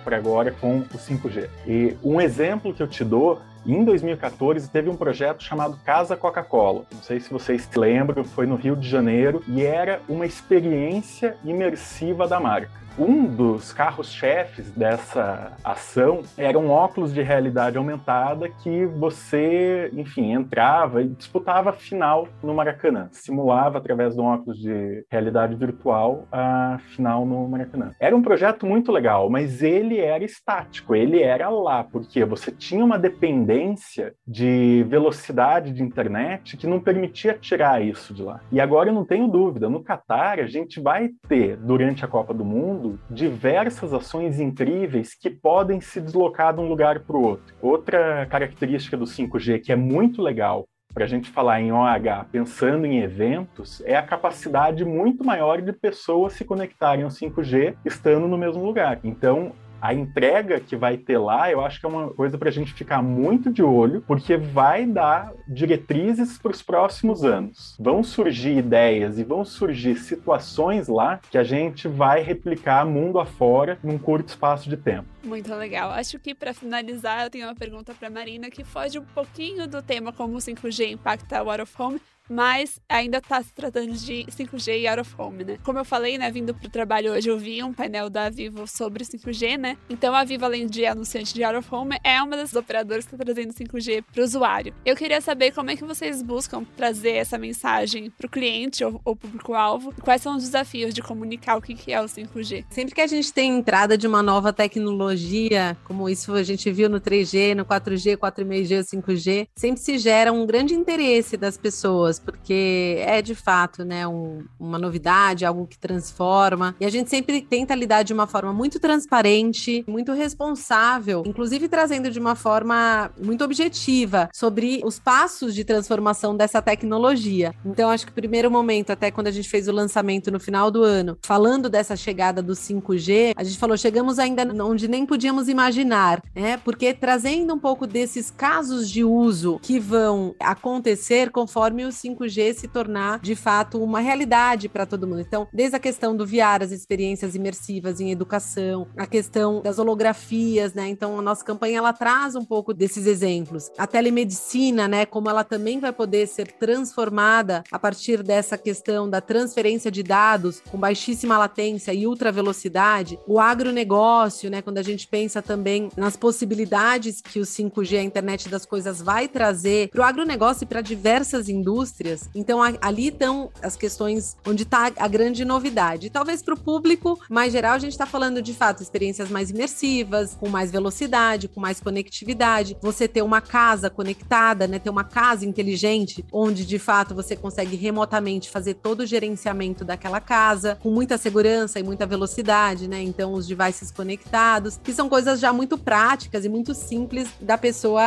para 0.03 0.17
agora 0.17 0.51
com 0.51 0.79
o 0.79 0.85
5G. 0.85 1.49
E 1.67 1.97
um 2.03 2.19
exemplo 2.19 2.73
que 2.73 2.83
eu 2.83 2.89
te 2.89 3.05
dou 3.05 3.43
em 3.67 3.85
2014 3.85 4.71
teve 4.71 4.89
um 4.89 4.97
projeto 4.97 5.45
chamado 5.45 5.79
Casa 5.85 6.17
Coca-Cola. 6.17 6.87
Não 6.91 7.03
sei 7.03 7.21
se 7.21 7.31
vocês 7.31 7.69
se 7.71 7.79
lembram, 7.79 8.25
foi 8.25 8.47
no 8.47 8.57
Rio 8.57 8.75
de 8.75 8.89
Janeiro 8.89 9.45
e 9.47 9.63
era 9.63 10.01
uma 10.09 10.25
experiência 10.25 11.37
imersiva 11.45 12.27
da 12.27 12.41
marca. 12.41 12.71
Um 13.01 13.25
dos 13.25 13.73
carros-chefes 13.73 14.71
dessa 14.73 15.57
ação 15.65 16.21
era 16.37 16.59
um 16.59 16.69
óculos 16.69 17.15
de 17.15 17.23
realidade 17.23 17.79
aumentada 17.79 18.47
que 18.47 18.85
você, 18.85 19.91
enfim, 19.95 20.33
entrava 20.35 21.01
e 21.01 21.09
disputava 21.09 21.71
a 21.71 21.73
final 21.73 22.29
no 22.43 22.53
Maracanã. 22.53 23.09
Simulava, 23.11 23.79
através 23.79 24.15
de 24.15 24.21
um 24.21 24.25
óculos 24.25 24.59
de 24.59 25.03
realidade 25.11 25.55
virtual, 25.55 26.29
a 26.31 26.79
final 26.95 27.25
no 27.25 27.49
Maracanã. 27.49 27.95
Era 27.99 28.15
um 28.15 28.21
projeto 28.21 28.67
muito 28.67 28.93
legal, 28.93 29.31
mas 29.31 29.63
ele 29.63 29.99
era 29.99 30.23
estático, 30.23 30.95
ele 30.95 31.23
era 31.23 31.49
lá, 31.49 31.83
porque 31.83 32.23
você 32.23 32.53
tinha 32.53 32.85
uma 32.85 32.99
dependência 32.99 34.13
de 34.29 34.85
velocidade 34.91 35.73
de 35.73 35.83
internet 35.83 36.55
que 36.55 36.67
não 36.67 36.79
permitia 36.79 37.33
tirar 37.33 37.83
isso 37.83 38.13
de 38.13 38.23
lá. 38.23 38.43
E 38.53 38.61
agora 38.61 38.91
eu 38.91 38.95
não 38.95 39.07
tenho 39.07 39.27
dúvida, 39.27 39.71
no 39.71 39.83
Catar 39.83 40.39
a 40.39 40.47
gente 40.47 40.79
vai 40.79 41.09
ter, 41.27 41.57
durante 41.57 42.05
a 42.05 42.09
Copa 42.09 42.35
do 42.35 42.45
Mundo, 42.45 42.90
diversas 43.11 43.93
ações 43.93 44.41
incríveis 44.41 45.15
que 45.15 45.31
podem 45.31 45.81
se 45.81 46.01
deslocar 46.01 46.55
de 46.55 46.61
um 46.61 46.69
lugar 46.69 47.01
para 47.01 47.17
o 47.17 47.23
outro. 47.23 47.55
Outra 47.61 48.27
característica 48.27 48.97
do 48.97 49.05
5G 49.05 49.61
que 49.61 49.73
é 49.73 49.77
muito 49.77 50.23
legal 50.23 50.67
para 50.93 51.05
a 51.05 51.09
gente 51.09 51.31
falar 51.31 51.61
em 51.61 51.73
OH 51.73 52.27
pensando 52.33 52.85
em 52.85 52.99
eventos, 53.01 53.81
é 53.87 53.97
a 53.97 54.03
capacidade 54.03 54.85
muito 54.85 55.25
maior 55.25 55.63
de 55.63 55.73
pessoas 55.73 56.33
se 56.33 56.45
conectarem 56.45 57.05
ao 57.05 57.11
5G 57.11 57.77
estando 57.85 58.27
no 58.27 58.37
mesmo 58.37 58.65
lugar. 58.65 58.99
Então, 59.05 59.53
a 59.81 59.95
entrega 59.95 60.61
que 60.61 60.77
vai 60.77 60.97
ter 60.97 61.19
lá, 61.19 61.51
eu 61.51 61.61
acho 61.65 61.81
que 61.81 61.87
é 61.87 61.89
uma 61.89 62.11
coisa 62.11 62.37
para 62.37 62.49
a 62.49 62.53
gente 62.53 62.73
ficar 62.73 63.03
muito 63.03 63.53
de 63.53 63.63
olho, 63.63 64.03
porque 64.07 64.37
vai 64.37 64.87
dar 64.87 65.33
diretrizes 65.49 66.39
para 66.39 66.53
os 66.53 66.63
próximos 66.63 67.25
anos. 67.25 67.77
Vão 67.79 68.03
surgir 68.03 68.59
ideias 68.59 69.19
e 69.19 69.25
vão 69.25 69.45
surgir 69.45 69.97
situações 69.97 70.89
lá 70.89 71.21
que 71.31 71.39
a 71.39 71.45
gente 71.45 71.89
vai 71.89 72.23
replicar 72.23 72.85
mundo 72.85 73.19
afora 73.19 73.79
num 73.83 73.99
curto 73.99 74.29
espaço 74.29 74.69
de 74.69 74.77
tempo. 74.77 75.09
Muito 75.23 75.55
legal. 75.55 75.91
Acho 75.91 76.19
que 76.19 76.35
para 76.35 76.55
finalizar, 76.55 77.25
eu 77.25 77.31
tenho 77.31 77.47
uma 77.47 77.55
pergunta 77.55 77.95
para 77.95 78.11
Marina 78.11 78.51
que 78.51 78.65
foge 78.65 78.99
um 78.99 79.05
pouquinho 79.05 79.67
do 79.67 79.83
tema 79.83 80.13
como 80.13 80.35
o 80.35 80.39
5G 80.39 80.93
impacta 80.93 81.43
o 81.43 81.51
out 81.51 81.63
of 81.63 81.83
home, 81.83 82.01
mas 82.31 82.81
ainda 82.89 83.19
está 83.19 83.43
se 83.43 83.53
tratando 83.53 83.93
de 83.93 84.25
5G 84.31 84.83
e 84.83 84.87
out 84.87 85.01
of 85.01 85.15
home, 85.19 85.43
né? 85.43 85.59
Como 85.65 85.79
eu 85.81 85.85
falei, 85.85 86.17
né, 86.17 86.31
vindo 86.31 86.55
para 86.55 86.69
o 86.69 86.71
trabalho 86.71 87.13
hoje, 87.13 87.29
eu 87.29 87.37
vi 87.37 87.63
um 87.63 87.73
painel 87.73 88.09
da 88.09 88.31
Vivo 88.31 88.69
sobre 88.69 89.05
5G, 89.05 89.59
né? 89.59 89.77
Então 89.91 90.15
a 90.15 90.23
Vivo, 90.23 90.45
além 90.45 90.67
de 90.69 90.87
anunciante 90.87 91.35
de 91.35 91.43
out 91.43 91.59
of 91.59 91.75
home, 91.75 91.99
é 92.05 92.23
uma 92.23 92.37
das 92.37 92.55
operadoras 92.55 93.05
que 93.05 93.15
está 93.15 93.25
trazendo 93.25 93.53
5G 93.53 94.05
para 94.13 94.21
o 94.21 94.25
usuário. 94.25 94.73
Eu 94.85 94.95
queria 94.95 95.21
saber 95.21 95.53
como 95.53 95.71
é 95.71 95.77
que 95.77 95.85
vocês 95.85 96.23
buscam 96.23 96.65
trazer 96.77 97.17
essa 97.17 97.37
mensagem 97.37 98.11
para 98.11 98.27
o 98.27 98.31
cliente 98.31 98.85
ou, 98.85 99.01
ou 99.05 99.17
público-alvo, 99.17 99.93
quais 100.01 100.23
são 100.23 100.37
os 100.37 100.45
desafios 100.45 100.95
de 100.95 101.03
comunicar 101.03 101.57
o 101.57 101.61
que 101.61 101.93
é 101.93 102.01
o 102.01 102.05
5G. 102.05 102.65
Sempre 102.71 102.95
que 102.95 103.01
a 103.01 103.07
gente 103.09 103.33
tem 103.33 103.59
entrada 103.59 103.99
de 103.99 104.07
uma 104.07 104.23
nova 104.23 104.53
tecnologia, 104.53 105.77
como 105.85 106.09
isso 106.09 106.33
a 106.35 106.45
gente 106.45 106.71
viu 106.71 106.89
no 106.89 107.01
3G, 107.01 107.55
no 107.55 107.65
4G, 107.65 108.17
4,5G, 108.17 108.85
5G, 108.85 109.49
sempre 109.57 109.81
se 109.81 109.99
gera 109.99 110.33
um 110.33 110.47
grande 110.47 110.75
interesse 110.75 111.37
das 111.37 111.57
pessoas 111.57 112.20
porque 112.21 112.97
é 113.01 113.21
de 113.23 113.35
fato, 113.35 113.85
né, 113.85 114.07
um, 114.07 114.45
uma 114.59 114.79
novidade, 114.79 115.45
algo 115.45 115.67
que 115.67 115.79
transforma. 115.79 116.75
E 116.81 116.85
a 116.85 116.91
gente 116.91 117.11
sempre 117.11 117.41
tenta 117.41 117.75
lidar 117.75 118.03
de 118.03 118.13
uma 118.13 118.27
forma 118.27 118.53
muito 118.53 118.79
transparente, 118.79 119.85
muito 119.87 120.13
responsável, 120.13 121.23
inclusive 121.27 121.69
trazendo 121.69 122.11
de 122.11 122.19
uma 122.19 122.35
forma 122.35 123.11
muito 123.21 123.45
objetiva 123.45 124.29
sobre 124.33 124.81
os 124.85 124.99
passos 124.99 125.55
de 125.55 125.65
transformação 125.65 126.37
dessa 126.37 126.61
tecnologia. 126.63 127.55
Então, 127.65 127.91
acho 127.91 128.07
que 128.07 128.13
o 128.13 128.15
primeiro 128.15 128.51
momento, 128.51 128.91
até 128.91 129.11
quando 129.11 129.29
a 129.29 129.31
gente 129.31 129.49
fez 129.49 129.69
o 129.69 129.73
lançamento 129.73 130.31
no 130.31 130.41
final 130.41 130.71
do 130.71 130.83
ano, 130.83 131.19
falando 131.23 131.69
dessa 131.69 131.97
chegada 131.97 132.43
do 132.43 132.53
5G, 132.53 133.33
a 133.37 133.45
gente 133.45 133.59
falou: 133.59 133.77
chegamos 133.77 134.19
ainda 134.19 134.43
onde 134.65 134.89
nem 134.89 135.07
podíamos 135.07 135.49
imaginar, 135.49 136.23
né? 136.35 136.57
Porque 136.59 136.93
trazendo 136.93 137.55
um 137.55 137.59
pouco 137.59 137.87
desses 137.87 138.31
casos 138.31 138.91
de 138.91 139.05
uso 139.05 139.59
que 139.63 139.79
vão 139.79 140.35
acontecer 140.39 141.31
conforme 141.31 141.85
o 141.85 141.93
5 141.93 142.10
5G 142.15 142.55
se 142.55 142.69
tornar 142.69 143.21
de 143.21 143.35
fato 143.35 143.83
uma 143.83 144.01
realidade 144.01 144.69
para 144.69 144.87
todo 144.87 145.07
mundo. 145.07 145.21
Então, 145.21 145.49
desde 145.53 145.77
a 145.77 145.81
questão 145.81 146.17
do 146.17 146.27
VR, 146.27 146.63
as 146.63 146.73
experiências 146.73 147.35
imersivas 147.35 148.01
em 148.01 148.11
educação, 148.11 148.87
a 148.97 149.07
questão 149.07 149.63
das 149.63 149.79
holografias, 149.79 150.75
né? 150.75 150.89
Então, 150.89 151.19
a 151.19 151.23
nossa 151.23 151.45
campanha 151.45 151.79
ela 151.79 151.93
traz 151.93 152.35
um 152.35 152.45
pouco 152.45 152.75
desses 152.75 153.07
exemplos. 153.07 153.71
A 153.79 153.87
telemedicina, 153.87 154.89
né, 154.89 155.07
como 155.07 155.29
ela 155.29 155.45
também 155.45 155.81
vai 155.81 155.93
poder 155.93 156.27
ser 156.27 156.53
transformada 156.53 157.63
a 157.71 157.79
partir 157.79 158.23
dessa 158.23 158.57
questão 158.59 159.09
da 159.09 159.21
transferência 159.21 159.91
de 159.91 160.03
dados 160.03 160.61
com 160.71 160.79
baixíssima 160.79 161.39
latência 161.39 161.93
e 161.93 162.07
ultra 162.07 162.33
velocidade. 162.33 163.19
O 163.27 163.39
agronegócio, 163.39 164.51
né, 164.51 164.63
quando 164.63 164.79
a 164.79 164.83
gente 164.83 165.07
pensa 165.07 165.43
também 165.43 165.89
nas 165.97 166.17
possibilidades 166.17 167.21
que 167.21 167.41
o 167.41 167.45
5G, 167.45 167.99
a 167.99 168.03
internet 168.03 168.49
das 168.49 168.67
coisas 168.67 169.01
vai 169.01 169.29
trazer 169.29 169.89
para 169.89 170.01
o 170.01 170.05
agronegócio 170.05 170.65
e 170.65 170.67
para 170.67 170.81
diversas 170.81 171.49
indústrias 171.49 171.90
indústrias. 171.91 172.29
Então, 172.35 172.63
a, 172.63 172.73
ali 172.81 173.09
estão 173.09 173.51
as 173.63 173.77
questões 173.77 174.37
onde 174.47 174.63
está 174.63 174.91
a 174.97 175.09
grande 175.09 175.45
novidade. 175.45 176.07
E 176.07 176.11
talvez 176.11 176.43
para 176.43 176.55
o 176.55 176.57
público 176.59 177.19
mais 177.29 177.53
geral, 177.53 177.73
a 177.73 177.79
gente 177.79 177.93
está 177.93 178.07
falando 178.07 178.41
de 178.41 178.55
fato 178.55 178.83
experiências 178.83 179.29
mais 179.29 179.51
imersivas, 179.51 180.37
com 180.39 180.49
mais 180.49 180.71
velocidade, 180.71 181.49
com 181.49 181.61
mais 181.61 181.81
conectividade. 181.81 182.77
Você 182.81 183.09
ter 183.09 183.23
uma 183.23 183.41
casa 183.41 183.91
conectada, 183.91 184.67
né? 184.67 184.79
Ter 184.79 184.91
uma 184.91 185.05
casa 185.05 185.45
inteligente, 185.45 186.25
onde 186.33 186.65
de 186.65 186.79
fato 186.79 187.15
você 187.15 187.37
consegue 187.37 187.77
remotamente 187.77 188.49
fazer 188.49 188.75
todo 188.75 189.01
o 189.01 189.07
gerenciamento 189.07 189.85
daquela 189.85 190.21
casa, 190.21 190.79
com 190.81 190.91
muita 190.91 191.19
segurança 191.19 191.81
e 191.81 191.83
muita 191.83 192.07
velocidade, 192.07 192.89
né? 192.89 193.03
Então, 193.03 193.33
os 193.33 193.47
devices 193.47 193.91
conectados, 193.91 194.79
que 194.83 194.93
são 194.93 195.09
coisas 195.09 195.41
já 195.41 195.53
muito 195.53 195.77
práticas 195.77 196.45
e 196.45 196.49
muito 196.49 196.75
simples 196.75 197.29
da 197.41 197.59
pessoa 197.59 198.03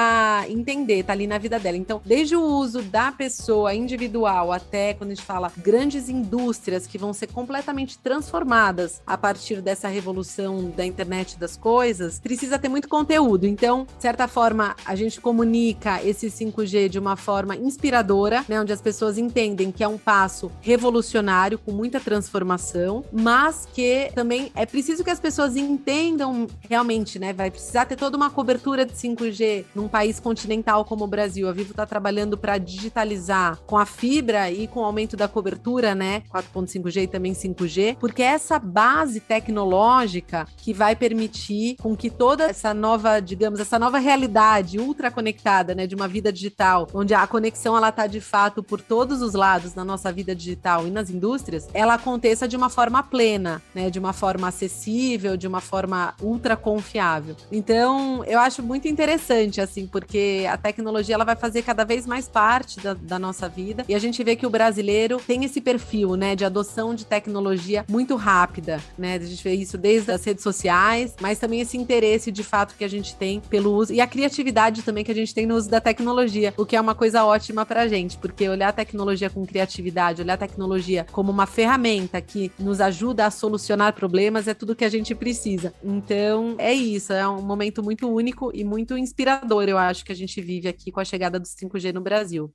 entender, 0.47 1.03
tá 1.03 1.13
ali 1.13 1.27
na 1.27 1.37
vida 1.37 1.59
dela. 1.59 1.77
Então, 1.77 2.01
desde 2.05 2.35
o 2.35 2.41
uso 2.41 2.81
da 2.81 3.11
pessoa 3.11 3.72
individual 3.73 4.51
até 4.51 4.93
quando 4.93 5.11
a 5.11 5.15
gente 5.15 5.25
fala 5.25 5.51
grandes 5.57 6.09
indústrias 6.09 6.87
que 6.87 6.97
vão 6.97 7.13
ser 7.13 7.27
completamente 7.27 7.97
transformadas 7.97 9.01
a 9.05 9.17
partir 9.17 9.61
dessa 9.61 9.87
revolução 9.87 10.69
da 10.69 10.85
internet 10.85 11.37
das 11.37 11.57
coisas, 11.57 12.19
precisa 12.19 12.59
ter 12.59 12.69
muito 12.69 12.87
conteúdo. 12.87 13.45
Então, 13.45 13.85
de 13.95 14.01
certa 14.01 14.27
forma, 14.27 14.75
a 14.85 14.95
gente 14.95 15.19
comunica 15.19 16.01
esse 16.03 16.27
5G 16.27 16.89
de 16.89 16.99
uma 16.99 17.15
forma 17.15 17.55
inspiradora, 17.55 18.45
né, 18.47 18.59
onde 18.59 18.73
as 18.73 18.81
pessoas 18.81 19.17
entendem 19.17 19.71
que 19.71 19.83
é 19.83 19.87
um 19.87 19.97
passo 19.97 20.51
revolucionário 20.61 21.57
com 21.57 21.71
muita 21.71 21.99
transformação, 21.99 23.03
mas 23.11 23.67
que 23.73 24.11
também 24.13 24.51
é 24.55 24.65
preciso 24.65 25.03
que 25.03 25.09
as 25.09 25.19
pessoas 25.19 25.55
entendam 25.55 26.47
realmente, 26.69 27.19
né, 27.19 27.33
vai 27.33 27.49
precisar 27.49 27.85
ter 27.85 27.95
toda 27.95 28.17
uma 28.17 28.29
cobertura 28.29 28.85
de 28.85 28.93
5G 28.93 29.65
num 29.75 29.87
país 29.87 30.19
continental 30.19 30.85
como 30.85 31.05
o 31.05 31.07
Brasil. 31.07 31.47
A 31.47 31.51
Vivo 31.51 31.71
está 31.71 31.85
trabalhando 31.85 32.37
para 32.37 32.57
digitalizar 32.57 33.59
com 33.65 33.77
a 33.77 33.85
fibra 33.85 34.51
e 34.51 34.67
com 34.67 34.81
o 34.81 34.83
aumento 34.83 35.15
da 35.15 35.27
cobertura, 35.27 35.95
né, 35.95 36.23
4.5G 36.33 37.03
e 37.03 37.07
também 37.07 37.33
5G, 37.33 37.97
porque 37.99 38.21
é 38.21 38.27
essa 38.27 38.59
base 38.59 39.19
tecnológica 39.19 40.47
que 40.57 40.73
vai 40.73 40.95
permitir 40.95 41.75
com 41.81 41.95
que 41.95 42.09
toda 42.09 42.45
essa 42.45 42.73
nova, 42.73 43.19
digamos, 43.19 43.59
essa 43.59 43.79
nova 43.79 43.99
realidade 43.99 44.79
ultra 44.79 45.09
conectada, 45.11 45.75
né, 45.75 45.87
de 45.87 45.95
uma 45.95 46.07
vida 46.07 46.31
digital, 46.31 46.87
onde 46.93 47.13
a 47.13 47.25
conexão 47.27 47.75
ela 47.75 47.91
tá 47.91 48.07
de 48.07 48.21
fato 48.21 48.61
por 48.61 48.81
todos 48.81 49.21
os 49.21 49.33
lados 49.33 49.75
na 49.75 49.83
nossa 49.83 50.11
vida 50.11 50.35
digital 50.35 50.87
e 50.87 50.91
nas 50.91 51.09
indústrias, 51.09 51.67
ela 51.73 51.95
aconteça 51.95 52.47
de 52.47 52.55
uma 52.55 52.69
forma 52.69 53.01
plena, 53.03 53.61
né, 53.73 53.89
de 53.89 53.99
uma 53.99 54.13
forma 54.13 54.47
acessível, 54.47 55.37
de 55.37 55.47
uma 55.47 55.61
forma 55.61 56.13
ultra 56.21 56.55
confiável. 56.55 57.35
Então, 57.51 58.23
eu 58.25 58.39
acho 58.39 58.61
muito 58.61 58.87
interessante 58.87 59.61
assim, 59.61 59.87
porque 59.87 60.45
a 60.49 60.57
tecnologia 60.57 61.15
ela 61.15 61.25
vai 61.25 61.35
fazer 61.35 61.61
cada 61.61 61.83
vez 61.83 62.05
mais 62.05 62.27
parte 62.27 62.79
da, 62.79 62.93
da 62.93 63.19
nossa 63.19 63.47
vida 63.53 63.85
e 63.87 63.95
a 63.95 63.99
gente 63.99 64.23
vê 64.23 64.35
que 64.35 64.45
o 64.45 64.49
brasileiro 64.49 65.17
tem 65.25 65.43
esse 65.43 65.61
perfil, 65.61 66.15
né, 66.15 66.35
de 66.35 66.43
adoção 66.43 66.95
de 66.95 67.05
tecnologia 67.05 67.85
muito 67.89 68.15
rápida, 68.15 68.81
né? 68.97 69.15
A 69.15 69.19
gente 69.19 69.43
vê 69.43 69.53
isso 69.53 69.77
desde 69.77 70.11
as 70.11 70.23
redes 70.23 70.43
sociais, 70.43 71.15
mas 71.21 71.39
também 71.39 71.61
esse 71.61 71.77
interesse 71.77 72.31
de 72.31 72.43
fato 72.43 72.75
que 72.75 72.83
a 72.83 72.87
gente 72.87 73.15
tem 73.15 73.39
pelo 73.39 73.73
uso 73.73 73.93
e 73.93 74.01
a 74.01 74.07
criatividade 74.07 74.81
também 74.81 75.03
que 75.03 75.11
a 75.11 75.15
gente 75.15 75.33
tem 75.33 75.45
no 75.45 75.55
uso 75.55 75.69
da 75.69 75.79
tecnologia, 75.79 76.53
o 76.57 76.65
que 76.65 76.75
é 76.75 76.81
uma 76.81 76.95
coisa 76.95 77.23
ótima 77.23 77.65
pra 77.65 77.87
gente, 77.87 78.17
porque 78.17 78.47
olhar 78.49 78.69
a 78.69 78.73
tecnologia 78.73 79.29
com 79.29 79.45
criatividade, 79.45 80.21
olhar 80.21 80.33
a 80.33 80.37
tecnologia 80.37 81.05
como 81.11 81.31
uma 81.31 81.45
ferramenta 81.45 82.21
que 82.21 82.51
nos 82.59 82.81
ajuda 82.81 83.25
a 83.25 83.31
solucionar 83.31 83.93
problemas 83.93 84.47
é 84.47 84.53
tudo 84.53 84.75
que 84.75 84.85
a 84.85 84.89
gente 84.89 85.13
precisa. 85.13 85.73
Então, 85.83 86.55
é 86.57 86.73
isso, 86.73 87.13
é 87.13 87.27
um 87.27 87.41
momento 87.41 87.83
muito 87.83 88.07
único 88.09 88.51
e 88.53 88.63
muito 88.63 88.97
inspirador, 88.97 89.63
eu 89.63 89.77
acho 89.77 90.03
que 90.03 90.11
a 90.11 90.15
gente 90.15 90.41
vive 90.41 90.67
aqui 90.67 90.91
com 90.91 90.99
a 90.99 91.05
chegada 91.05 91.39
do 91.39 91.45
5G 91.45 91.93
no 91.93 92.01
Brasil. 92.01 92.51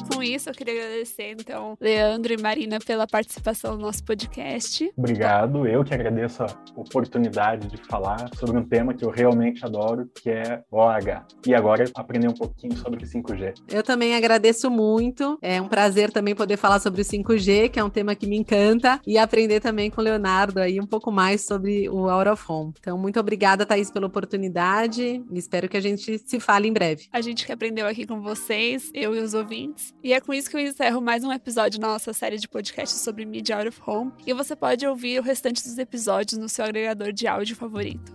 E 0.00 0.14
com 0.14 0.22
isso, 0.22 0.48
eu 0.48 0.54
queria 0.54 0.82
agradecer, 0.82 1.36
então, 1.38 1.76
Leandro 1.78 2.32
e 2.32 2.40
Marina 2.40 2.78
pela 2.78 3.06
participação 3.06 3.76
no 3.76 3.82
nosso 3.82 4.02
podcast. 4.02 4.90
Obrigado. 4.96 5.66
Eu 5.66 5.84
que 5.84 5.92
agradeço 5.92 6.42
a 6.42 6.46
oportunidade 6.74 7.68
de 7.68 7.76
falar 7.84 8.30
sobre 8.34 8.56
um 8.56 8.64
tema 8.64 8.94
que 8.94 9.04
eu 9.04 9.10
realmente 9.10 9.62
adoro, 9.62 10.08
que 10.22 10.30
é 10.30 10.62
OH. 10.70 11.26
E 11.46 11.54
agora 11.54 11.84
aprender 11.94 12.28
um 12.28 12.34
pouquinho 12.34 12.74
sobre 12.78 13.04
o 13.04 13.06
5G. 13.06 13.52
Eu 13.70 13.82
também 13.82 14.14
agradeço 14.14 14.70
muito. 14.70 15.38
É 15.42 15.60
um 15.60 15.68
prazer 15.68 16.10
também 16.10 16.34
poder 16.34 16.56
falar 16.56 16.80
sobre 16.80 17.02
o 17.02 17.04
5G, 17.04 17.68
que 17.68 17.78
é 17.78 17.84
um 17.84 17.90
tema 17.90 18.14
que 18.14 18.26
me 18.26 18.38
encanta, 18.38 19.00
e 19.06 19.18
aprender 19.18 19.60
também 19.60 19.90
com 19.90 20.00
o 20.00 20.04
Leonardo 20.04 20.60
aí 20.60 20.80
um 20.80 20.86
pouco 20.86 21.12
mais 21.12 21.44
sobre 21.44 21.90
o 21.90 22.08
Out 22.08 22.30
of 22.30 22.44
Home. 22.48 22.72
Então, 22.80 22.96
muito 22.96 23.20
obrigada, 23.20 23.66
Thaís, 23.66 23.90
pela 23.90 24.06
oportunidade. 24.06 25.22
Espero 25.32 25.68
que 25.68 25.76
a 25.76 25.80
gente 25.80 26.18
se 26.18 26.40
fale 26.40 26.68
em 26.68 26.72
breve. 26.72 27.06
A 27.12 27.20
gente 27.20 27.44
que 27.44 27.52
aprendeu 27.52 27.86
aqui 27.86 28.06
com 28.06 28.22
vocês, 28.22 28.90
eu 28.94 29.14
e 29.14 29.18
os 29.18 29.34
ouvintes. 29.34 29.89
E 30.02 30.12
é 30.12 30.20
com 30.20 30.32
isso 30.32 30.48
que 30.48 30.56
eu 30.56 30.60
encerro 30.60 31.00
mais 31.00 31.22
um 31.22 31.32
episódio 31.32 31.78
da 31.78 31.88
nossa 31.88 32.12
série 32.12 32.38
de 32.38 32.48
podcasts 32.48 33.00
sobre 33.00 33.24
Media 33.24 33.56
Out 33.56 33.68
of 33.68 33.80
Home. 33.86 34.12
E 34.26 34.32
você 34.32 34.56
pode 34.56 34.86
ouvir 34.86 35.18
o 35.18 35.22
restante 35.22 35.62
dos 35.62 35.76
episódios 35.78 36.38
no 36.38 36.48
seu 36.48 36.64
agregador 36.64 37.12
de 37.12 37.26
áudio 37.26 37.54
favorito. 37.54 38.12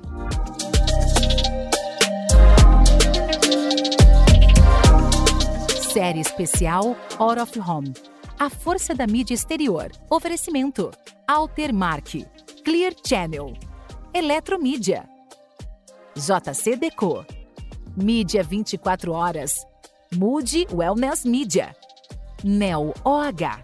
Série 5.93 6.19
especial 6.19 6.97
Out 7.19 7.39
of 7.39 7.59
Home. 7.59 7.93
A 8.39 8.49
força 8.49 8.93
da 8.93 9.05
mídia 9.05 9.33
exterior. 9.33 9.91
Oferecimento: 10.09 10.91
Altermark, 11.27 12.25
Clear 12.63 12.93
Channel, 13.05 13.53
Eletromídia, 14.13 15.07
JC 16.15 16.75
Deco, 16.75 17.25
Mídia 17.95 18.43
24 18.43 19.11
horas 19.13 19.65
Mude 20.17 20.65
Wellness 20.71 21.25
Media, 21.25 21.75
Nel 22.43 22.93
OH, 23.03 23.59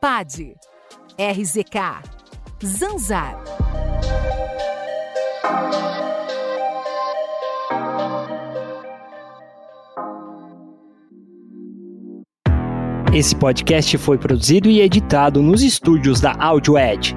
PAD, 0.00 0.56
RZK, 1.18 2.02
Zanzar. 2.64 3.38
Esse 13.12 13.36
podcast 13.36 13.98
foi 13.98 14.16
produzido 14.16 14.68
e 14.68 14.80
editado 14.80 15.42
nos 15.42 15.62
estúdios 15.62 16.20
da 16.20 16.32
Audio 16.32 16.78
Edge 16.78 17.14